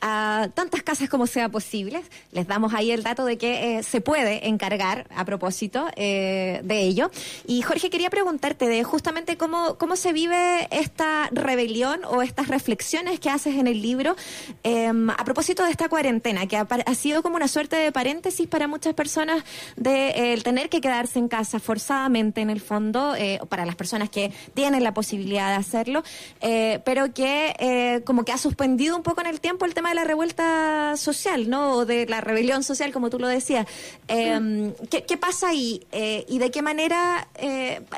a 0.00 0.48
tantas 0.54 0.82
casas 0.82 1.08
como 1.08 1.26
sea 1.26 1.48
posible. 1.48 2.02
Les 2.32 2.46
damos 2.46 2.74
ahí 2.74 2.90
el 2.90 3.02
dato 3.02 3.24
de 3.24 3.38
que 3.38 3.78
eh, 3.78 3.82
se 3.82 4.00
puede 4.00 4.48
encargar 4.48 5.06
a 5.14 5.24
propósito 5.24 5.86
de 5.96 6.62
ello. 6.68 7.10
Y 7.46 7.62
Jorge, 7.62 7.90
quería 7.90 8.10
preguntarte 8.10 8.66
de 8.68 8.84
justamente 8.84 9.36
cómo, 9.36 9.78
cómo 9.78 9.96
se 9.96 10.12
vive 10.12 10.68
esta 10.70 11.28
rebelión 11.32 12.00
o 12.04 12.22
estas 12.22 12.48
reflexiones 12.48 13.20
que 13.20 13.30
haces 13.30 13.56
en 13.56 13.66
el 13.66 13.80
libro 13.80 14.16
a 14.64 15.24
propósito 15.24 15.64
de 15.64 15.70
esta 15.70 15.83
cuarentena, 15.88 16.46
que 16.46 16.56
ha, 16.56 16.94
sido 16.94 17.22
como 17.22 17.36
una 17.36 17.48
suerte 17.48 17.76
de 17.76 17.92
paréntesis 17.92 18.46
para 18.46 18.68
muchas 18.68 18.94
personas 18.94 19.44
de 19.76 20.32
el 20.32 20.42
tener 20.42 20.68
que 20.68 20.80
quedarse 20.80 21.18
en 21.18 21.28
casa 21.28 21.58
forzadamente 21.60 22.40
en 22.40 22.50
el 22.50 22.60
fondo, 22.60 23.14
eh, 23.16 23.40
para 23.48 23.66
las 23.66 23.76
personas 23.76 24.10
que 24.10 24.32
tienen 24.54 24.82
la 24.82 24.94
posibilidad 24.94 25.50
de 25.50 25.56
hacerlo, 25.56 26.02
eh, 26.40 26.80
pero 26.84 27.12
que 27.12 27.54
eh, 27.58 28.02
como 28.04 28.24
que 28.24 28.32
ha 28.32 28.38
suspendido 28.38 28.96
un 28.96 29.02
poco 29.02 29.20
en 29.20 29.26
el 29.28 29.40
tiempo 29.40 29.64
el 29.64 29.74
tema 29.74 29.90
de 29.90 29.94
la 29.96 30.04
revuelta 30.04 30.96
social, 30.96 31.48
¿no? 31.48 31.72
O 31.72 31.86
de 31.86 32.06
la 32.06 32.20
rebelión 32.20 32.62
social, 32.62 32.92
como 32.92 33.10
tú 33.10 33.18
lo 33.18 33.28
decías. 33.28 33.66
Em, 34.08 34.72
¿qué, 34.90 35.04
¿qué, 35.04 35.16
pasa 35.16 35.48
ahí? 35.48 35.86
¿Y 36.28 36.38
de 36.38 36.50
qué 36.50 36.62
manera 36.62 37.28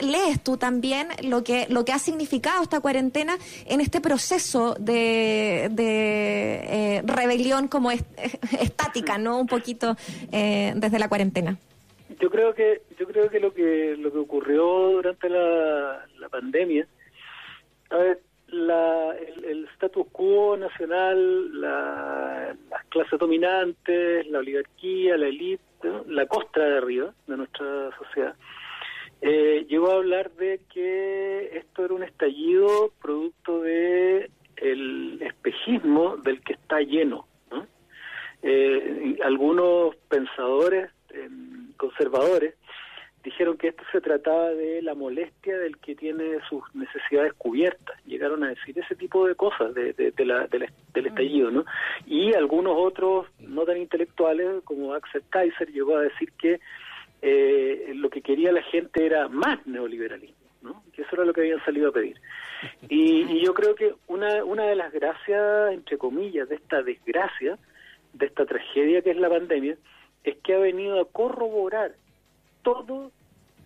lees 0.00 0.42
tú 0.42 0.56
también 0.56 1.08
lo 1.22 1.42
que, 1.42 1.66
lo 1.68 1.84
que 1.84 1.92
ha 1.92 1.98
significado 1.98 2.62
esta 2.62 2.80
cuarentena 2.80 3.38
en 3.66 3.80
este 3.80 4.00
proceso 4.00 4.76
de, 4.78 5.68
de 5.72 7.02
rebelión 7.04 7.68
como 7.76 7.90
estática, 8.60 9.18
¿no? 9.18 9.38
Un 9.38 9.46
poquito 9.46 9.96
eh, 10.32 10.72
desde 10.76 10.98
la 10.98 11.08
cuarentena. 11.08 11.56
Yo 12.20 12.30
creo 12.30 12.54
que 12.54 12.82
yo 12.98 13.06
creo 13.06 13.28
que 13.28 13.40
lo 13.40 13.52
que 13.52 13.96
lo 13.98 14.10
que 14.12 14.18
ocurrió 14.18 14.90
durante 14.90 15.28
la, 15.28 16.06
pandemia, 16.30 16.86
la, 18.48 19.16
el, 19.44 19.68
status 19.74 20.06
quo 20.12 20.56
nacional, 20.56 21.60
la, 21.60 22.56
las 22.70 22.84
clases 22.86 23.18
dominantes, 23.18 24.26
la 24.28 24.38
oligarquía, 24.38 25.16
la 25.16 25.26
élite, 25.26 25.90
la 26.06 26.26
costra 26.26 26.64
de 26.64 26.78
arriba 26.78 27.12
de 27.26 27.36
nuestra 27.36 27.90
sociedad, 27.98 28.34
eh, 29.20 29.66
llegó 29.68 29.90
a 29.90 29.96
hablar 29.96 30.30
de 30.32 30.60
que 30.72 31.58
esto 31.58 31.84
era 31.84 31.94
un 31.94 32.02
estallido 32.02 32.92
producto 33.00 33.62
de 33.62 34.30
el 34.56 35.20
espejismo 35.22 36.16
del 36.18 36.40
que 36.42 36.54
está 36.54 36.80
lleno. 36.80 37.26
Eh, 38.48 39.18
algunos 39.24 39.96
pensadores 40.08 40.88
em, 41.10 41.72
conservadores 41.76 42.54
dijeron 43.24 43.56
que 43.56 43.68
esto 43.68 43.82
se 43.90 44.00
trataba 44.00 44.50
de 44.50 44.80
la 44.82 44.94
molestia 44.94 45.58
del 45.58 45.78
que 45.78 45.96
tiene 45.96 46.38
sus 46.48 46.62
necesidades 46.72 47.32
cubiertas. 47.32 47.96
Llegaron 48.04 48.44
a 48.44 48.50
decir 48.50 48.78
ese 48.78 48.94
tipo 48.94 49.26
de 49.26 49.34
cosas 49.34 49.74
de, 49.74 50.14
la, 50.18 50.46
del 50.46 50.70
mm. 50.94 51.06
estallido, 51.08 51.50
¿no? 51.50 51.64
Y 52.06 52.34
algunos 52.34 52.74
otros 52.76 53.26
no 53.40 53.64
tan 53.64 53.78
intelectuales, 53.78 54.62
como 54.62 54.94
Axel 54.94 55.24
Kaiser, 55.28 55.72
llegó 55.72 55.96
a 55.96 56.02
decir 56.02 56.30
que 56.38 56.60
eh, 57.22 57.94
lo 57.96 58.10
que 58.10 58.22
quería 58.22 58.52
la 58.52 58.62
gente 58.62 59.04
era 59.04 59.28
más 59.28 59.66
neoliberalismo. 59.66 60.36
¿no? 60.62 60.82
que 60.92 61.02
eso 61.02 61.10
era 61.14 61.24
lo 61.24 61.32
que 61.32 61.42
habían 61.42 61.64
salido 61.64 61.90
a 61.90 61.92
pedir. 61.92 62.16
Y, 62.88 63.22
y 63.22 63.44
yo 63.44 63.54
creo 63.54 63.74
que 63.76 63.94
una, 64.08 64.44
una 64.44 64.64
de 64.64 64.74
las 64.74 64.92
gracias, 64.92 65.72
entre 65.72 65.96
comillas, 65.96 66.48
de 66.48 66.56
esta 66.56 66.82
desgracia, 66.82 67.56
de 68.18 68.26
esta 68.26 68.46
tragedia 68.46 69.02
que 69.02 69.10
es 69.10 69.16
la 69.16 69.28
pandemia 69.28 69.76
es 70.24 70.36
que 70.38 70.54
ha 70.54 70.58
venido 70.58 71.00
a 71.00 71.08
corroborar 71.08 71.94
todo 72.62 73.12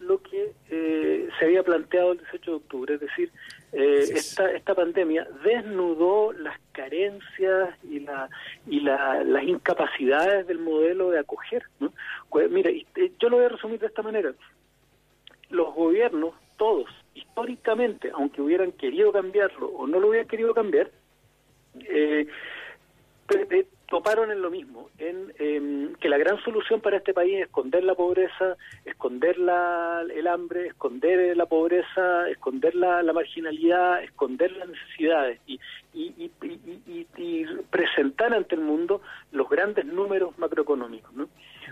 lo 0.00 0.22
que 0.22 0.52
eh, 0.70 1.28
se 1.38 1.44
había 1.44 1.62
planteado 1.62 2.12
el 2.12 2.18
18 2.18 2.50
de 2.50 2.56
octubre, 2.56 2.94
es 2.94 3.00
decir, 3.00 3.30
eh, 3.72 4.04
esta, 4.12 4.50
esta 4.50 4.74
pandemia 4.74 5.28
desnudó 5.44 6.32
las 6.32 6.58
carencias 6.72 7.70
y, 7.84 8.00
la, 8.00 8.28
y 8.66 8.80
la, 8.80 9.22
las 9.22 9.44
incapacidades 9.44 10.46
del 10.46 10.58
modelo 10.58 11.10
de 11.10 11.20
acoger. 11.20 11.64
¿no? 11.78 11.92
Pues, 12.28 12.50
mira, 12.50 12.70
eh, 12.70 13.12
yo 13.18 13.28
lo 13.28 13.36
voy 13.36 13.46
a 13.46 13.50
resumir 13.50 13.78
de 13.78 13.86
esta 13.86 14.02
manera. 14.02 14.32
Los 15.50 15.74
gobiernos, 15.74 16.34
todos, 16.56 16.88
históricamente, 17.14 18.10
aunque 18.12 18.42
hubieran 18.42 18.72
querido 18.72 19.12
cambiarlo 19.12 19.68
o 19.68 19.86
no 19.86 20.00
lo 20.00 20.08
hubieran 20.08 20.28
querido 20.28 20.54
cambiar, 20.54 20.90
eh, 21.78 22.26
toparon 23.90 24.30
en 24.30 24.40
lo 24.40 24.50
mismo, 24.50 24.88
en 24.98 25.32
em, 25.38 25.94
que 25.96 26.08
la 26.08 26.16
gran 26.16 26.40
solución 26.44 26.80
para 26.80 26.98
este 26.98 27.12
país 27.12 27.34
es 27.34 27.46
esconder 27.46 27.82
la 27.82 27.96
pobreza, 27.96 28.56
esconder 28.84 29.36
la, 29.38 30.04
el 30.14 30.28
hambre, 30.28 30.68
esconder 30.68 31.36
la 31.36 31.46
pobreza, 31.46 32.28
esconder 32.30 32.76
la, 32.76 33.02
marginalidad, 33.12 34.02
esconder 34.04 34.52
las 34.52 34.68
necesidades 34.68 35.40
y, 35.46 35.58
y, 35.92 36.30
presentar 37.70 38.32
ante 38.32 38.54
el 38.54 38.60
mundo 38.60 39.02
los 39.32 39.48
grandes 39.48 39.84
números 39.84 40.38
macroeconómicos. 40.38 41.12
¿no? 41.12 41.28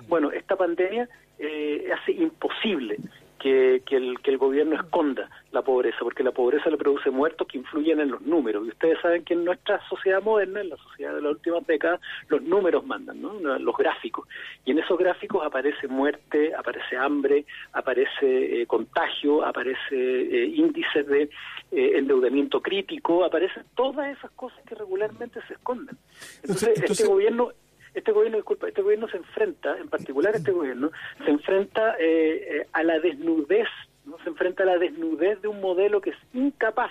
Bueno, 0.08 0.32
esta 0.32 0.56
pandemia 0.56 1.08
eh, 1.38 1.88
hace 1.92 2.12
imposible 2.12 2.98
que, 3.38 3.82
que, 3.86 3.96
el, 3.96 4.20
que 4.20 4.30
el 4.30 4.38
gobierno 4.38 4.76
esconda 4.76 5.30
la 5.52 5.62
pobreza, 5.62 5.98
porque 6.00 6.22
la 6.22 6.32
pobreza 6.32 6.68
le 6.68 6.76
produce 6.76 7.10
muertos 7.10 7.46
que 7.48 7.58
influyen 7.58 8.00
en 8.00 8.10
los 8.10 8.20
números. 8.22 8.66
Y 8.66 8.70
ustedes 8.70 9.00
saben 9.00 9.24
que 9.24 9.34
en 9.34 9.44
nuestra 9.44 9.80
sociedad 9.88 10.22
moderna, 10.22 10.60
en 10.60 10.70
la 10.70 10.76
sociedad 10.76 11.14
de 11.14 11.22
las 11.22 11.32
últimas 11.32 11.66
décadas, 11.66 12.00
los 12.28 12.42
números 12.42 12.84
mandan, 12.84 13.22
¿no? 13.22 13.38
los 13.58 13.76
gráficos. 13.76 14.28
Y 14.64 14.72
en 14.72 14.78
esos 14.78 14.98
gráficos 14.98 15.44
aparece 15.44 15.88
muerte, 15.88 16.54
aparece 16.54 16.96
hambre, 16.96 17.44
aparece 17.72 18.62
eh, 18.62 18.66
contagio, 18.66 19.44
aparece 19.44 19.78
eh, 19.92 20.46
índices 20.54 21.06
de 21.06 21.22
eh, 21.22 21.92
endeudamiento 21.96 22.60
crítico, 22.60 23.24
aparecen 23.24 23.64
todas 23.74 24.16
esas 24.16 24.30
cosas 24.32 24.58
que 24.66 24.74
regularmente 24.74 25.40
se 25.46 25.54
esconden. 25.54 25.96
entonces... 26.42 26.82
este 26.82 27.06
gobierno 27.06 27.52
este 27.98 28.12
gobierno, 28.12 28.38
disculpa, 28.38 28.68
este 28.68 28.82
gobierno 28.82 29.08
se 29.08 29.18
enfrenta, 29.18 29.76
en 29.78 29.88
particular 29.88 30.34
este 30.34 30.52
gobierno, 30.52 30.90
se 31.24 31.30
enfrenta 31.30 31.96
eh, 31.98 32.60
eh, 32.60 32.66
a 32.72 32.82
la 32.82 32.98
desnudez, 32.98 33.68
¿no? 34.04 34.16
se 34.22 34.30
enfrenta 34.30 34.62
a 34.62 34.66
la 34.66 34.78
desnudez 34.78 35.40
de 35.42 35.48
un 35.48 35.60
modelo 35.60 36.00
que 36.00 36.10
es 36.10 36.16
incapaz 36.32 36.90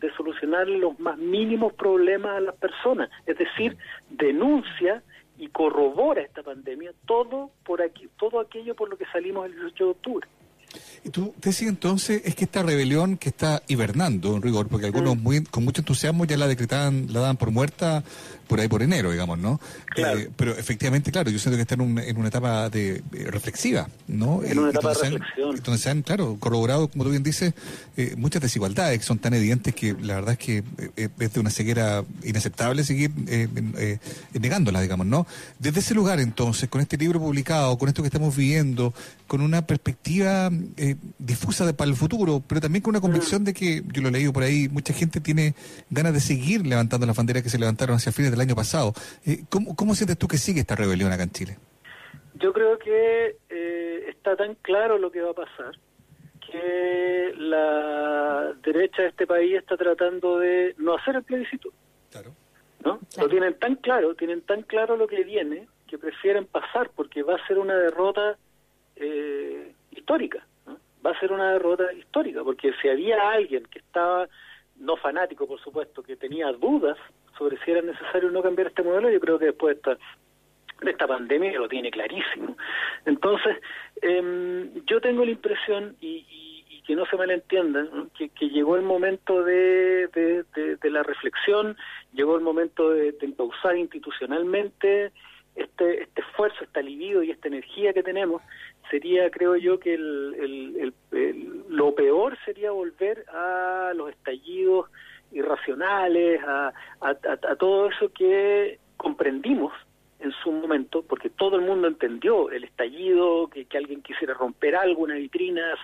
de 0.00 0.12
solucionar 0.14 0.68
los 0.68 0.98
más 0.98 1.18
mínimos 1.18 1.72
problemas 1.72 2.36
a 2.36 2.40
las 2.40 2.56
personas, 2.56 3.10
es 3.26 3.38
decir, 3.38 3.76
denuncia 4.10 5.02
y 5.38 5.48
corrobora 5.48 6.22
esta 6.22 6.42
pandemia 6.42 6.92
todo 7.06 7.50
por 7.64 7.82
aquí, 7.82 8.08
todo 8.18 8.40
aquello 8.40 8.74
por 8.74 8.88
lo 8.88 8.96
que 8.96 9.06
salimos 9.06 9.46
el 9.46 9.52
18 9.52 9.84
de 9.84 9.90
octubre. 9.90 10.28
Y 11.04 11.10
tú 11.10 11.34
te 11.40 11.50
decís 11.50 11.68
entonces, 11.68 12.22
es 12.24 12.34
que 12.34 12.44
esta 12.44 12.62
rebelión 12.62 13.16
que 13.16 13.28
está 13.28 13.62
hibernando 13.68 14.34
en 14.34 14.42
rigor, 14.42 14.68
porque 14.68 14.86
algunos 14.86 15.16
muy, 15.16 15.44
con 15.44 15.64
mucho 15.64 15.82
entusiasmo 15.82 16.24
ya 16.24 16.36
la 16.36 16.48
decretaban, 16.48 17.12
la 17.12 17.20
daban 17.20 17.36
por 17.36 17.50
muerta 17.50 18.02
por 18.46 18.60
ahí 18.60 18.68
por 18.68 18.82
enero, 18.82 19.10
digamos, 19.10 19.38
¿no? 19.38 19.60
Eh, 19.96 20.30
pero 20.36 20.56
efectivamente, 20.56 21.10
claro, 21.10 21.30
yo 21.30 21.38
siento 21.38 21.56
que 21.56 21.62
está 21.62 21.74
en, 21.74 21.98
en 21.98 22.16
una 22.16 22.28
etapa 22.28 22.68
de, 22.70 23.02
reflexiva, 23.12 23.88
¿no? 24.08 24.42
En 24.42 24.58
una 24.58 24.70
etapa 24.70 24.94
de 24.94 25.10
reflexión. 25.10 25.56
entonces 25.56 25.82
se 25.82 25.90
han, 25.90 26.02
claro, 26.02 26.36
corroborado, 26.38 26.88
como 26.88 27.04
tú 27.04 27.10
bien 27.10 27.22
dices, 27.22 27.54
eh, 27.96 28.14
muchas 28.16 28.42
desigualdades 28.42 28.98
que 28.98 29.04
son 29.04 29.18
tan 29.18 29.34
evidentes 29.34 29.74
que 29.74 29.94
la 30.00 30.16
verdad 30.16 30.32
es 30.32 30.38
que 30.38 30.64
eh, 30.96 31.08
es 31.18 31.32
de 31.32 31.40
una 31.40 31.50
ceguera 31.50 32.04
inaceptable 32.22 32.84
seguir 32.84 33.10
negándolas, 34.32 34.82
digamos, 34.82 35.06
¿no? 35.06 35.26
Desde 35.58 35.80
ese 35.80 35.94
lugar, 35.94 36.20
entonces, 36.20 36.68
con 36.68 36.80
este 36.80 36.96
libro 36.96 37.20
publicado, 37.20 37.78
con 37.78 37.88
esto 37.88 38.02
que 38.02 38.08
estamos 38.08 38.36
viviendo, 38.36 38.92
con 39.26 39.40
una 39.40 39.66
perspectiva 39.66 40.50
difusa 41.18 41.66
de, 41.66 41.74
para 41.74 41.90
el 41.90 41.96
futuro, 41.96 42.42
pero 42.46 42.60
también 42.60 42.82
con 42.82 42.90
una 42.90 43.00
convicción 43.00 43.42
mm. 43.42 43.44
de 43.44 43.54
que, 43.54 43.82
yo 43.92 44.02
lo 44.02 44.08
he 44.08 44.12
leído 44.12 44.32
por 44.32 44.42
ahí, 44.42 44.68
mucha 44.68 44.92
gente 44.92 45.20
tiene 45.20 45.54
ganas 45.90 46.12
de 46.12 46.20
seguir 46.20 46.66
levantando 46.66 47.06
las 47.06 47.16
banderas 47.16 47.42
que 47.42 47.50
se 47.50 47.58
levantaron 47.58 47.96
hacia 47.96 48.12
fines 48.12 48.33
del 48.34 48.42
año 48.42 48.54
pasado. 48.54 48.92
Eh, 49.24 49.44
¿cómo, 49.48 49.74
¿Cómo 49.74 49.94
sientes 49.94 50.18
tú 50.18 50.28
que 50.28 50.36
sigue 50.36 50.60
esta 50.60 50.76
rebelión 50.76 51.12
acá 51.12 51.22
en 51.22 51.30
Chile? 51.30 51.58
Yo 52.34 52.52
creo 52.52 52.78
que 52.78 53.36
eh, 53.48 54.04
está 54.08 54.36
tan 54.36 54.54
claro 54.56 54.98
lo 54.98 55.10
que 55.10 55.22
va 55.22 55.30
a 55.30 55.34
pasar 55.34 55.72
que 56.54 57.34
la 57.36 58.52
derecha 58.62 59.02
de 59.02 59.08
este 59.08 59.26
país 59.26 59.56
está 59.56 59.76
tratando 59.76 60.38
de 60.38 60.74
no 60.78 60.94
hacer 60.94 61.16
el 61.16 61.22
plebiscito. 61.22 61.70
Claro. 62.10 62.32
¿No? 62.84 63.00
Lo 63.18 63.28
tienen 63.28 63.58
tan 63.58 63.76
claro, 63.76 64.14
tienen 64.14 64.42
tan 64.42 64.62
claro 64.62 64.96
lo 64.96 65.06
que 65.06 65.24
viene 65.24 65.66
que 65.86 65.98
prefieren 65.98 66.46
pasar 66.46 66.90
porque 66.94 67.22
va 67.22 67.36
a 67.36 67.46
ser 67.46 67.58
una 67.58 67.74
derrota 67.76 68.36
eh, 68.96 69.72
histórica. 69.90 70.46
Va 71.04 71.10
a 71.10 71.20
ser 71.20 71.32
una 71.32 71.52
derrota 71.52 71.92
histórica 71.92 72.42
porque 72.44 72.72
si 72.80 72.88
había 72.88 73.30
alguien 73.30 73.64
que 73.64 73.78
estaba 73.78 74.28
no 74.76 74.96
fanático, 74.96 75.46
por 75.46 75.60
supuesto, 75.60 76.02
que 76.02 76.16
tenía 76.16 76.52
dudas 76.52 76.96
sobre 77.38 77.58
si 77.64 77.70
era 77.70 77.82
necesario 77.82 78.28
o 78.28 78.32
no 78.32 78.42
cambiar 78.42 78.68
este 78.68 78.82
modelo, 78.82 79.10
yo 79.10 79.20
creo 79.20 79.38
que 79.38 79.46
después 79.46 79.74
de 79.74 79.92
esta, 79.92 80.04
de 80.84 80.90
esta 80.90 81.06
pandemia 81.06 81.58
lo 81.58 81.68
tiene 81.68 81.90
clarísimo. 81.90 82.56
Entonces, 83.06 83.56
eh, 84.02 84.70
yo 84.86 85.00
tengo 85.00 85.24
la 85.24 85.30
impresión, 85.30 85.96
y, 86.00 86.26
y, 86.28 86.82
que 86.86 86.94
no 86.94 87.06
se 87.06 87.16
malentienda, 87.16 87.86
que, 88.16 88.28
que, 88.28 88.50
llegó 88.50 88.76
el 88.76 88.82
momento 88.82 89.42
de, 89.42 90.06
de, 90.12 90.90
la 90.90 91.02
reflexión, 91.02 91.78
llegó 92.12 92.36
el 92.36 92.42
momento 92.42 92.90
de, 92.90 93.12
de 93.12 93.28
pausar 93.28 93.78
institucionalmente 93.78 95.10
este, 95.56 96.02
este 96.02 96.20
esfuerzo, 96.20 96.64
esta 96.64 96.82
libido 96.82 97.22
y 97.22 97.30
esta 97.30 97.48
energía 97.48 97.92
que 97.92 98.02
tenemos, 98.02 98.42
sería, 98.90 99.30
creo 99.30 99.56
yo, 99.56 99.78
que 99.78 99.94
el, 99.94 100.92
el, 101.12 101.64
lo 101.68 101.94
peor 101.94 102.36
sería 102.44 102.70
volver 102.70 103.24
a 103.30 103.92
los 103.94 104.10
estallidos 104.10 104.90
irracionales, 105.34 106.40
a, 106.42 106.72
a, 107.00 107.56
todo 107.56 107.90
eso 107.90 108.10
que 108.12 108.78
comprendimos 108.96 109.72
en 110.20 110.32
su 110.42 110.50
momento, 110.50 111.02
porque 111.02 111.28
todo 111.28 111.56
el 111.56 111.62
mundo 111.62 111.86
entendió 111.86 112.50
el 112.50 112.64
estallido, 112.64 113.48
que, 113.48 113.66
que 113.66 113.76
alguien 113.76 114.02
quisiera 114.02 114.32
romper 114.32 114.74
algo, 114.74 115.02
una 115.02 115.16
vitrina, 115.16 115.74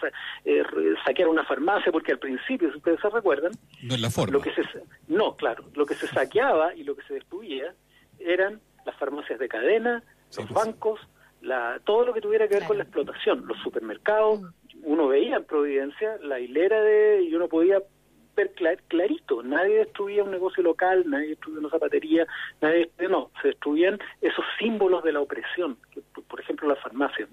eh, 0.45 0.63
saquear 1.05 1.29
una 1.29 1.45
farmacia, 1.45 1.93
porque 1.93 2.13
al 2.13 2.19
principio, 2.19 2.71
si 2.71 2.79
ustedes 2.79 3.01
se 3.01 3.11
recuerdan, 3.11 3.53
no 3.83 3.97
la 3.99 4.09
forma. 4.09 4.33
Lo 4.33 4.41
que 4.41 4.55
se, 4.55 4.63
no, 5.09 5.37
claro, 5.37 5.65
lo 5.75 5.85
que 5.85 5.95
se 5.95 6.07
saqueaba 6.07 6.75
y 6.75 6.85
lo 6.85 6.97
que 6.97 7.03
se 7.03 7.15
destruía 7.15 7.75
eran 8.19 8.61
las 8.87 8.97
farmacias 8.97 9.39
de 9.39 9.49
cadena, 9.49 10.03
los 10.37 10.47
pues. 10.47 10.53
bancos, 10.53 11.01
la, 11.43 11.79
todo 11.85 12.07
lo 12.07 12.15
que 12.15 12.23
tuviera 12.23 12.49
que 12.49 12.55
ver 12.55 12.65
con 12.67 12.79
la 12.79 12.85
explotación, 12.85 13.47
los 13.47 13.59
supermercados, 13.59 14.41
mm. 14.41 14.47
uno 14.85 15.09
veía 15.09 15.37
en 15.37 15.45
Providencia 15.45 16.17
la 16.23 16.41
hilera 16.41 16.81
de, 16.81 17.25
y 17.25 17.35
uno 17.35 17.49
podía 17.49 17.83
ver 18.37 18.53
clarito, 18.89 19.43
nadie 19.43 19.79
destruía 19.79 20.25
un 20.25 20.31
negocio 20.31 20.63
local, 20.63 21.05
nadie 21.07 21.31
destruía 21.31 21.61
una 21.61 21.71
zapatería, 21.71 22.27
nadie, 22.61 22.91
no, 23.09 23.31
se 23.43 23.49
destruían 23.49 23.99
esos 24.21 24.45
símbolos 24.59 25.03
de 25.05 25.13
la 25.13 25.21
opresión, 25.21 25.77
por 26.29 26.41
ejemplo 26.41 26.69
la 26.69 26.77
farmacia. 26.77 27.27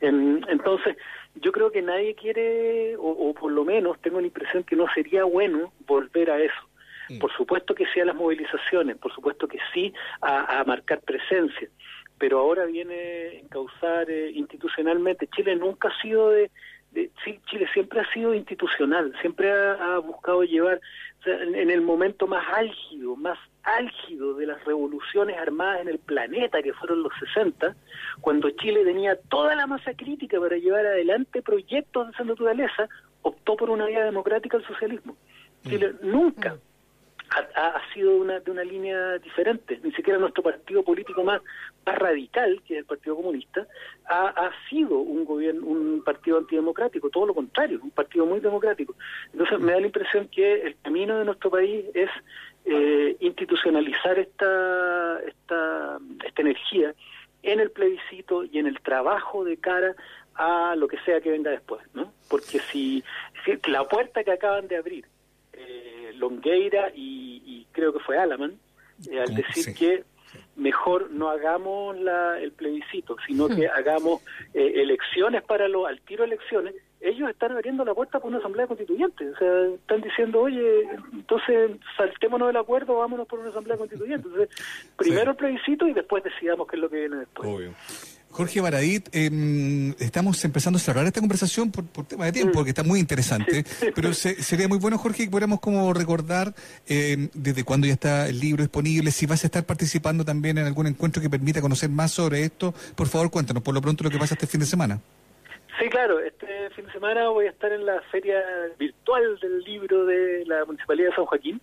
entonces, 0.00 0.96
yo 1.34 1.52
creo 1.52 1.70
que 1.70 1.82
nadie 1.82 2.14
quiere, 2.14 2.96
o, 2.98 3.34
por 3.34 3.52
lo 3.52 3.64
menos 3.64 4.00
tengo 4.00 4.20
la 4.20 4.26
impresión 4.26 4.64
que 4.64 4.76
no 4.76 4.86
sería 4.94 5.24
bueno 5.24 5.72
volver 5.86 6.30
a 6.30 6.40
eso. 6.40 6.68
Mm. 7.08 7.18
Por 7.18 7.32
supuesto 7.32 7.74
que 7.74 7.86
sí 7.86 8.00
a 8.00 8.04
las 8.04 8.16
movilizaciones, 8.16 8.96
por 8.96 9.12
supuesto 9.14 9.48
que 9.48 9.58
sí 9.72 9.92
a, 10.20 10.62
marcar 10.66 11.00
presencia, 11.00 11.68
pero 12.18 12.38
ahora 12.40 12.66
viene 12.66 13.44
a 13.44 13.48
causar 13.48 14.10
eh, 14.10 14.30
institucionalmente. 14.32 15.28
Chile 15.28 15.56
nunca 15.56 15.88
ha 15.88 16.02
sido 16.02 16.30
de, 16.30 16.50
sí, 16.92 17.40
Chile 17.46 17.66
siempre 17.72 18.00
ha 18.00 18.12
sido 18.12 18.34
institucional, 18.34 19.12
siempre 19.20 19.50
ha, 19.50 19.98
buscado 19.98 20.42
llevar, 20.44 20.80
en, 21.26 21.70
el 21.70 21.80
momento 21.80 22.26
más 22.26 22.44
álgido, 22.54 23.16
más 23.16 23.38
álgido 23.62 24.34
de 24.34 24.46
las 24.46 24.64
revoluciones 24.64 25.36
armadas 25.36 25.82
en 25.82 25.88
el 25.88 25.98
planeta, 25.98 26.62
que 26.62 26.72
fueron 26.74 27.02
los 27.02 27.12
60, 27.34 27.76
cuando 28.20 28.50
Chile 28.50 28.84
tenía 28.84 29.16
toda 29.28 29.54
la 29.54 29.66
masa 29.66 29.94
crítica 29.94 30.40
para 30.40 30.56
llevar 30.56 30.86
adelante 30.86 31.42
proyectos 31.42 32.06
de 32.06 32.12
esa 32.12 32.24
naturaleza, 32.24 32.88
optó 33.22 33.56
por 33.56 33.70
una 33.70 33.86
vía 33.86 34.04
democrática 34.04 34.56
al 34.56 34.66
socialismo. 34.66 35.16
Chile 35.64 35.94
mm. 36.00 36.10
nunca 36.10 36.56
mm 37.40 37.48
ha, 37.54 37.80
sido 37.92 38.16
una, 38.16 38.40
de 38.40 38.50
una 38.50 38.64
línea 38.64 39.18
diferente. 39.18 39.80
Ni 39.82 39.92
siquiera 39.92 40.18
nuestro 40.18 40.42
partido 40.42 40.82
político 40.82 41.24
más, 41.24 41.40
más 41.84 41.96
radical, 41.96 42.62
que 42.66 42.74
es 42.74 42.78
el 42.80 42.84
Partido 42.84 43.16
Comunista, 43.16 43.66
ha, 44.06 44.28
ha 44.28 44.50
sido 44.68 44.98
un 44.98 45.24
gobierno, 45.24 45.66
un 45.66 46.02
partido 46.04 46.38
antidemocrático, 46.38 47.10
todo 47.10 47.26
lo 47.26 47.34
contrario, 47.34 47.80
un 47.82 47.90
partido 47.90 48.26
muy 48.26 48.40
democrático. 48.40 48.94
Entonces 49.32 49.58
me 49.60 49.72
da 49.72 49.80
la 49.80 49.86
impresión 49.86 50.28
que 50.28 50.62
el 50.62 50.76
camino 50.82 51.18
de 51.18 51.24
nuestro 51.24 51.50
país 51.50 51.84
es 51.94 52.10
eh, 52.64 53.16
institucionalizar 53.20 54.18
esta, 54.18 55.20
esta, 55.26 55.98
esta 56.24 56.42
energía 56.42 56.94
en 57.42 57.60
el 57.60 57.70
plebiscito 57.70 58.44
y 58.44 58.58
en 58.58 58.66
el 58.66 58.80
trabajo 58.80 59.44
de 59.44 59.56
cara 59.58 59.94
a 60.34 60.76
lo 60.76 60.86
que 60.86 60.98
sea 61.00 61.20
que 61.20 61.30
venga 61.30 61.50
después, 61.50 61.82
¿no? 61.94 62.12
Porque 62.28 62.58
si 62.58 63.02
la 63.66 63.84
puerta 63.84 64.22
que 64.22 64.32
acaban 64.32 64.68
de 64.68 64.76
abrir 64.76 65.06
eh, 65.58 66.12
Longueira 66.14 66.92
y, 66.94 67.66
creo 67.72 67.92
que 67.92 68.00
fue 68.00 68.18
Alaman, 68.18 68.58
eh, 69.08 69.20
al 69.20 69.34
decir 69.34 69.74
que 69.74 70.04
mejor 70.56 71.10
no 71.12 71.30
hagamos 71.30 71.96
la, 71.98 72.40
el 72.40 72.50
plebiscito, 72.52 73.16
sino 73.26 73.48
que 73.48 73.68
hagamos 73.68 74.22
eh, 74.52 74.72
elecciones 74.82 75.42
para 75.42 75.68
los, 75.68 75.86
al 75.86 76.00
tiro 76.00 76.24
elecciones, 76.24 76.74
ellos 77.00 77.30
están 77.30 77.52
abriendo 77.52 77.84
la 77.84 77.94
puerta 77.94 78.18
por 78.18 78.28
una 78.28 78.38
asamblea 78.38 78.66
constituyente. 78.66 79.30
O 79.30 79.36
sea, 79.36 79.66
están 79.74 80.00
diciendo, 80.00 80.40
oye, 80.40 80.82
entonces 81.12 81.70
saltémonos 81.96 82.48
del 82.48 82.56
acuerdo, 82.56 82.96
vámonos 82.96 83.28
por 83.28 83.38
una 83.38 83.50
asamblea 83.50 83.76
constituyente. 83.76 84.26
Entonces, 84.26 84.48
primero 84.96 85.30
el 85.30 85.36
plebiscito 85.36 85.86
y 85.86 85.92
después 85.92 86.24
decidamos 86.24 86.66
qué 86.66 86.76
es 86.76 86.82
lo 86.82 86.90
que 86.90 86.96
viene 86.96 87.16
después. 87.18 87.48
Obvio. 87.48 87.72
Jorge 88.30 88.60
Baradit, 88.60 89.08
em, 89.12 89.94
estamos 89.98 90.44
empezando 90.44 90.76
a 90.76 90.80
cerrar 90.80 91.06
esta 91.06 91.20
conversación 91.20 91.72
por, 91.72 91.84
tema 92.06 92.26
de 92.26 92.32
tiempo, 92.32 92.52
porque 92.52 92.70
está 92.70 92.84
muy 92.84 93.00
interesante, 93.00 93.64
pero 93.94 94.12
sería 94.14 94.68
muy 94.68 94.78
bueno, 94.78 94.98
Jorge, 94.98 95.24
que 95.24 95.30
pudiéramos 95.30 95.60
como 95.60 95.92
recordar 95.92 96.54
em, 96.86 97.28
desde 97.34 97.64
cuándo 97.64 97.86
ya 97.86 97.94
está 97.94 98.28
el 98.28 98.38
libro 98.38 98.62
disponible, 98.62 99.10
si 99.10 99.26
vas 99.26 99.44
a 99.44 99.46
estar 99.46 99.64
participando 99.64 100.24
también 100.24 100.58
en 100.58 100.66
algún 100.66 100.86
encuentro 100.86 101.20
que 101.22 101.30
permita 101.30 101.60
conocer 101.60 101.90
más 101.90 102.12
sobre 102.12 102.44
esto, 102.44 102.74
por 102.94 103.08
favor 103.08 103.30
cuéntanos 103.30 103.62
por 103.62 103.74
lo 103.74 103.80
pronto 103.80 104.04
lo 104.04 104.10
que 104.10 104.18
pasa 104.18 104.34
este 104.34 104.46
fin 104.46 104.60
de 104.60 104.66
semana. 104.66 105.00
Sí, 105.78 105.88
claro, 105.90 106.18
este 106.18 106.70
fin 106.70 106.86
de 106.86 106.92
semana 106.92 107.28
voy 107.28 107.46
a 107.46 107.50
estar 107.50 107.72
en 107.72 107.86
la 107.86 108.00
feria 108.10 108.42
virtual 108.78 109.38
del 109.40 109.60
libro 109.60 110.06
de 110.06 110.44
la 110.46 110.64
Municipalidad 110.64 111.10
de 111.10 111.14
San 111.14 111.26
Joaquín 111.26 111.60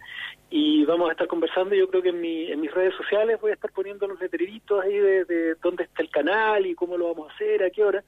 y 0.50 0.86
vamos 0.86 1.10
a 1.10 1.14
estar 1.14 1.28
conversando, 1.28 1.76
yo 1.76 1.90
creo 1.90 2.02
que 2.02 2.10
en, 2.10 2.22
mi, 2.22 2.52
en 2.52 2.62
mis 2.62 2.72
redes 2.72 2.94
sociales 2.96 3.40
voy 3.42 3.52
a 3.52 3.56
estar 3.56 3.72
poniendo 3.72 4.08
los 4.08 4.20
letreritos 4.20 4.84
ahí 4.84 4.98
de, 4.98 5.56
dónde 5.56 5.84
está 5.84 6.02
el 6.04 6.10
canal 6.10 6.66
y 6.66 6.76
cómo 6.76 6.98
lo 6.98 7.08
vamos 7.08 7.30
a 7.30 7.36
hacer, 7.36 7.64
a 7.64 7.70
qué 7.70 7.84
hora. 7.84 8.04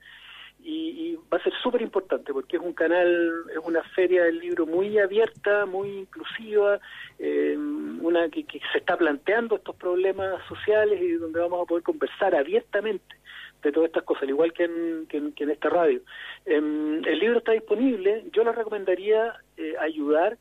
Y, 0.63 1.15
va 1.31 1.37
a 1.37 1.43
ser 1.43 1.53
súper 1.61 1.81
importante 1.81 2.33
porque 2.33 2.57
es 2.57 2.63
un 2.63 2.73
canal, 2.73 3.43
es 3.51 3.59
una 3.63 3.83
feria 3.83 4.23
del 4.23 4.39
libro 4.39 4.65
muy 4.65 4.97
abierta, 4.97 5.65
muy 5.65 5.89
inclusiva, 5.89 6.79
eh, 7.19 7.55
una 7.57 8.29
que, 8.29 8.45
se 8.71 8.77
está 8.77 8.97
planteando 8.97 9.55
estos 9.55 9.75
problemas 9.75 10.41
sociales 10.47 11.01
y 11.01 11.13
donde 11.13 11.39
vamos 11.39 11.63
a 11.63 11.65
poder 11.65 11.83
conversar 11.83 12.35
abiertamente 12.35 13.15
de 13.63 13.71
todas 13.71 13.87
estas 13.87 14.03
cosas, 14.03 14.23
al 14.23 14.29
igual 14.29 14.53
que 14.53 14.63
en, 14.63 15.33
que 15.33 15.43
esta 15.51 15.69
radio. 15.69 16.01
Em, 16.45 17.03
el 17.03 17.19
libro 17.19 17.39
está 17.39 17.51
disponible, 17.53 18.25
yo 18.31 18.43
le 18.43 18.51
recomendaría 18.51 19.33
eh, 19.57 19.75
ayudar 19.79 20.37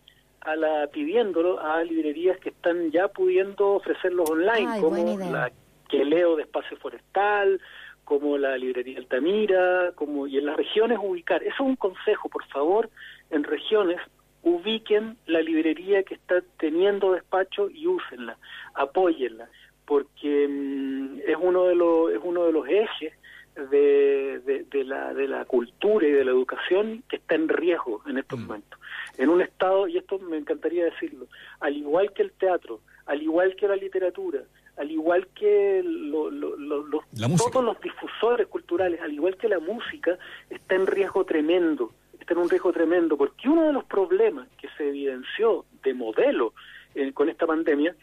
a 0.46 0.54
la 0.54 0.86
pidiéndolo 0.86 1.60
a 1.60 1.82
librerías 1.82 2.38
que 2.38 2.50
están 2.50 2.90
ya 2.92 3.08
pudiendo 3.08 3.72
ofrecerlos 3.72 4.30
online, 4.30 4.80
como 4.80 5.18
la 5.18 5.50
que 5.88 6.04
leo 6.04 6.36
de 6.36 6.42
Espacio 6.42 6.76
Forestal, 6.76 7.60
como 8.04 8.38
la 8.38 8.56
librería 8.56 8.98
Altamira, 8.98 9.90
como 9.96 10.28
y 10.28 10.38
en 10.38 10.46
las 10.46 10.56
regiones 10.56 10.98
ubicar. 11.02 11.42
Eso 11.42 11.54
es 11.54 11.60
un 11.60 11.76
consejo, 11.76 12.28
por 12.28 12.46
favor, 12.46 12.88
en 13.30 13.42
regiones 13.42 14.00
ubiquen 14.42 15.16
la 15.26 15.42
librería 15.42 16.04
que 16.04 16.14
está 16.14 16.40
teniendo 16.58 17.12
despacho 17.12 17.68
y 17.68 17.88
úsenla, 17.88 18.38
apóyenla, 18.74 19.48
porque 19.84 20.46
mm, 20.48 21.18
es 21.26 21.36
uno 21.40 21.64
de 21.64 21.74
los 21.74 22.12
es 22.12 22.20
uno 22.22 22.44
de 22.44 22.52
los 22.52 22.68
ejes 22.68 23.12
de, 23.70 24.25
de, 24.46 24.84
la, 24.84 25.12
de 25.12 25.26
la 25.28 25.44
cultura 25.44 26.06
y 26.06 26.12
de 26.12 26.24
la 26.24 26.30
educación 26.30 27.02
que 27.08 27.16
está 27.16 27.34
en 27.34 27.48
riesgo 27.48 28.02
en 28.06 28.18
estos 28.18 28.38
Mm. 28.38 28.42
momentos. 28.46 28.80
En 29.18 29.28
un 29.28 29.40
estado, 29.42 29.88
y 29.88 29.98
esto 29.98 30.18
me 30.18 30.36
encantaría 30.38 30.84
decirlo, 30.84 31.26
al 31.60 31.76
igual 31.76 32.12
que 32.12 32.22
el 32.22 32.32
teatro, 32.32 32.80
al 33.06 33.22
igual 33.22 33.56
que 33.56 33.66
la 33.68 33.76
literatura, 33.76 34.42
al 34.76 34.90
igual 34.90 35.28
que 35.34 35.82
lo- 35.84 36.30
lo- 36.30 36.56
lo- 36.56 36.86
los- 36.86 37.04
La 37.18 37.28
música. 37.28 37.50
todos 37.50 37.64
los 37.64 37.80
difusores 37.80 38.46
culturales, 38.46 39.00
al 39.00 39.12
igual 39.12 39.36
que 39.36 39.48
la 39.48 39.58
música, 39.58 40.18
está 40.50 40.74
en 40.74 40.86
riesgo 40.86 41.24
tremendo, 41.24 41.92
está 42.20 42.34
en 42.34 42.40
un 42.40 42.50
riesgo 42.50 42.72
tremendo, 42.72 43.16
porque 43.16 43.48
uno 43.48 43.66
de 43.66 43.72
los 43.72 43.84
problemas 43.84 44.48
que 44.60 44.68
se 44.76 44.88
evidenció 44.88 45.64
de 45.82 45.94
modelo 45.94 46.52
eh, 46.94 47.12
con 47.12 47.28
esta 47.28 47.46
pandemia 47.46 47.94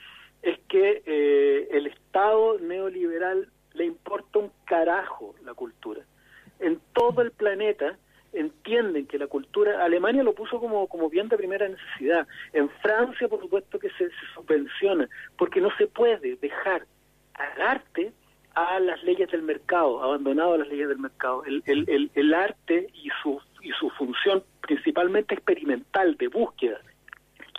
es 0.42 0.60
que 0.68 1.02
eh, 1.06 1.68
el 1.72 1.88
Estado 1.88 2.60
neoliberal 2.60 3.50
le 3.74 3.86
importa 3.86 4.40
un 4.40 4.52
carajo 4.66 5.34
la 5.44 5.54
cultura. 5.54 6.02
En 6.64 6.80
todo 6.94 7.22
el 7.22 7.32
planeta 7.32 7.98
entienden 8.34 9.06
que 9.06 9.20
la 9.20 9.28
cultura, 9.28 9.84
Alemania 9.84 10.24
lo 10.24 10.34
puso 10.34 10.60
como, 10.60 10.88
como 10.88 11.10
bien 11.10 11.30
de 11.30 11.38
primera 11.38 11.68
necesidad, 11.68 12.28
en 12.52 12.70
Francia 12.82 13.28
por 13.28 13.40
supuesto 13.40 13.78
que 13.78 13.90
se, 13.92 14.08
se 14.10 14.26
subvenciona, 14.34 15.08
porque 15.38 15.62
no 15.62 15.70
se 15.78 15.88
puede 15.88 16.36
dejar 16.38 16.86
al 17.36 17.62
arte 17.62 18.12
a 18.56 18.80
las 18.80 19.04
leyes 19.04 19.30
del 19.32 19.42
mercado, 19.42 20.02
abandonado 20.04 20.54
a 20.54 20.58
las 20.60 20.68
leyes 20.68 20.88
del 20.88 21.00
mercado. 21.00 21.44
El, 21.46 21.64
el, 21.66 21.90
el, 21.90 22.12
el 22.14 22.34
arte 22.34 22.88
y 22.94 23.10
su, 23.22 23.40
y 23.62 23.72
su 23.72 23.90
función 23.92 24.44
principalmente 24.62 25.34
experimental 25.34 26.16
de 26.18 26.28
búsqueda, 26.28 26.80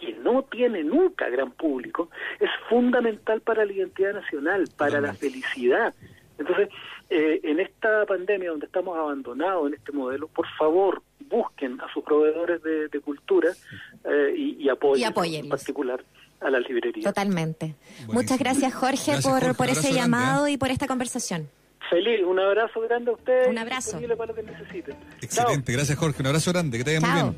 que 0.01 0.13
no 0.15 0.43
tiene 0.45 0.83
nunca 0.85 1.29
gran 1.29 1.53
público, 1.53 2.11
es 2.41 2.51
fundamental 2.69 3.41
para 3.41 3.65
la 3.65 3.73
identidad 3.73 4.15
nacional, 4.15 4.65
para 4.77 5.01
la 5.01 5.15
felicidad. 5.15 5.95
Entonces, 6.39 6.69
eh, 7.11 7.41
en 7.43 7.61
esta 7.61 8.05
pandemia 8.07 8.51
donde 8.51 8.67
estamos 8.67 8.99
abandonados 8.99 9.69
en 9.69 9.75
este 9.75 9.93
modelo, 9.93 10.29
por 10.29 10.47
favor, 10.59 11.03
busquen 11.29 11.81
a 11.81 11.93
sus 11.93 12.05
proveedores 12.05 12.63
de, 12.63 12.89
de 12.89 13.01
cultura 13.01 13.51
eh, 14.05 14.35
y, 14.37 14.65
y 14.65 14.69
apoyen 14.69 15.13
Y 15.27 15.37
en 15.37 15.49
particular 15.49 16.03
a 16.41 16.51
las 16.51 16.69
librerías. 16.69 17.05
Totalmente. 17.05 17.75
Buenísimo. 17.77 18.13
Muchas 18.13 18.39
gracias, 18.39 18.75
Jorge, 18.75 19.13
Gracias, 19.13 19.23
por, 19.25 19.33
Jorge. 19.41 19.55
por 19.55 19.67
Un 19.67 19.73
ese 19.73 19.81
grande, 19.83 20.01
llamado 20.01 20.47
¿eh? 20.47 20.53
y 20.53 20.57
por 20.57 20.71
esta 20.71 20.87
conversación. 20.87 21.49
Feliz, 21.91 22.21
un 22.27 22.39
abrazo 22.39 22.81
grande 22.81 23.11
a 23.11 23.15
ustedes. 23.15 23.49
Un 23.49 23.59
abrazo. 23.59 24.01
para 24.17 24.27
lo 24.27 24.35
que 24.35 24.43
necesiten. 24.43 24.95
Chao. 24.95 25.19
Excelente, 25.23 25.73
gracias 25.73 25.99
Jorge, 25.99 26.21
un 26.23 26.27
abrazo 26.27 26.53
grande, 26.53 26.79
que 26.79 26.85
te 26.85 26.99
vaya 26.99 27.07
muy 27.07 27.23
bien. 27.23 27.37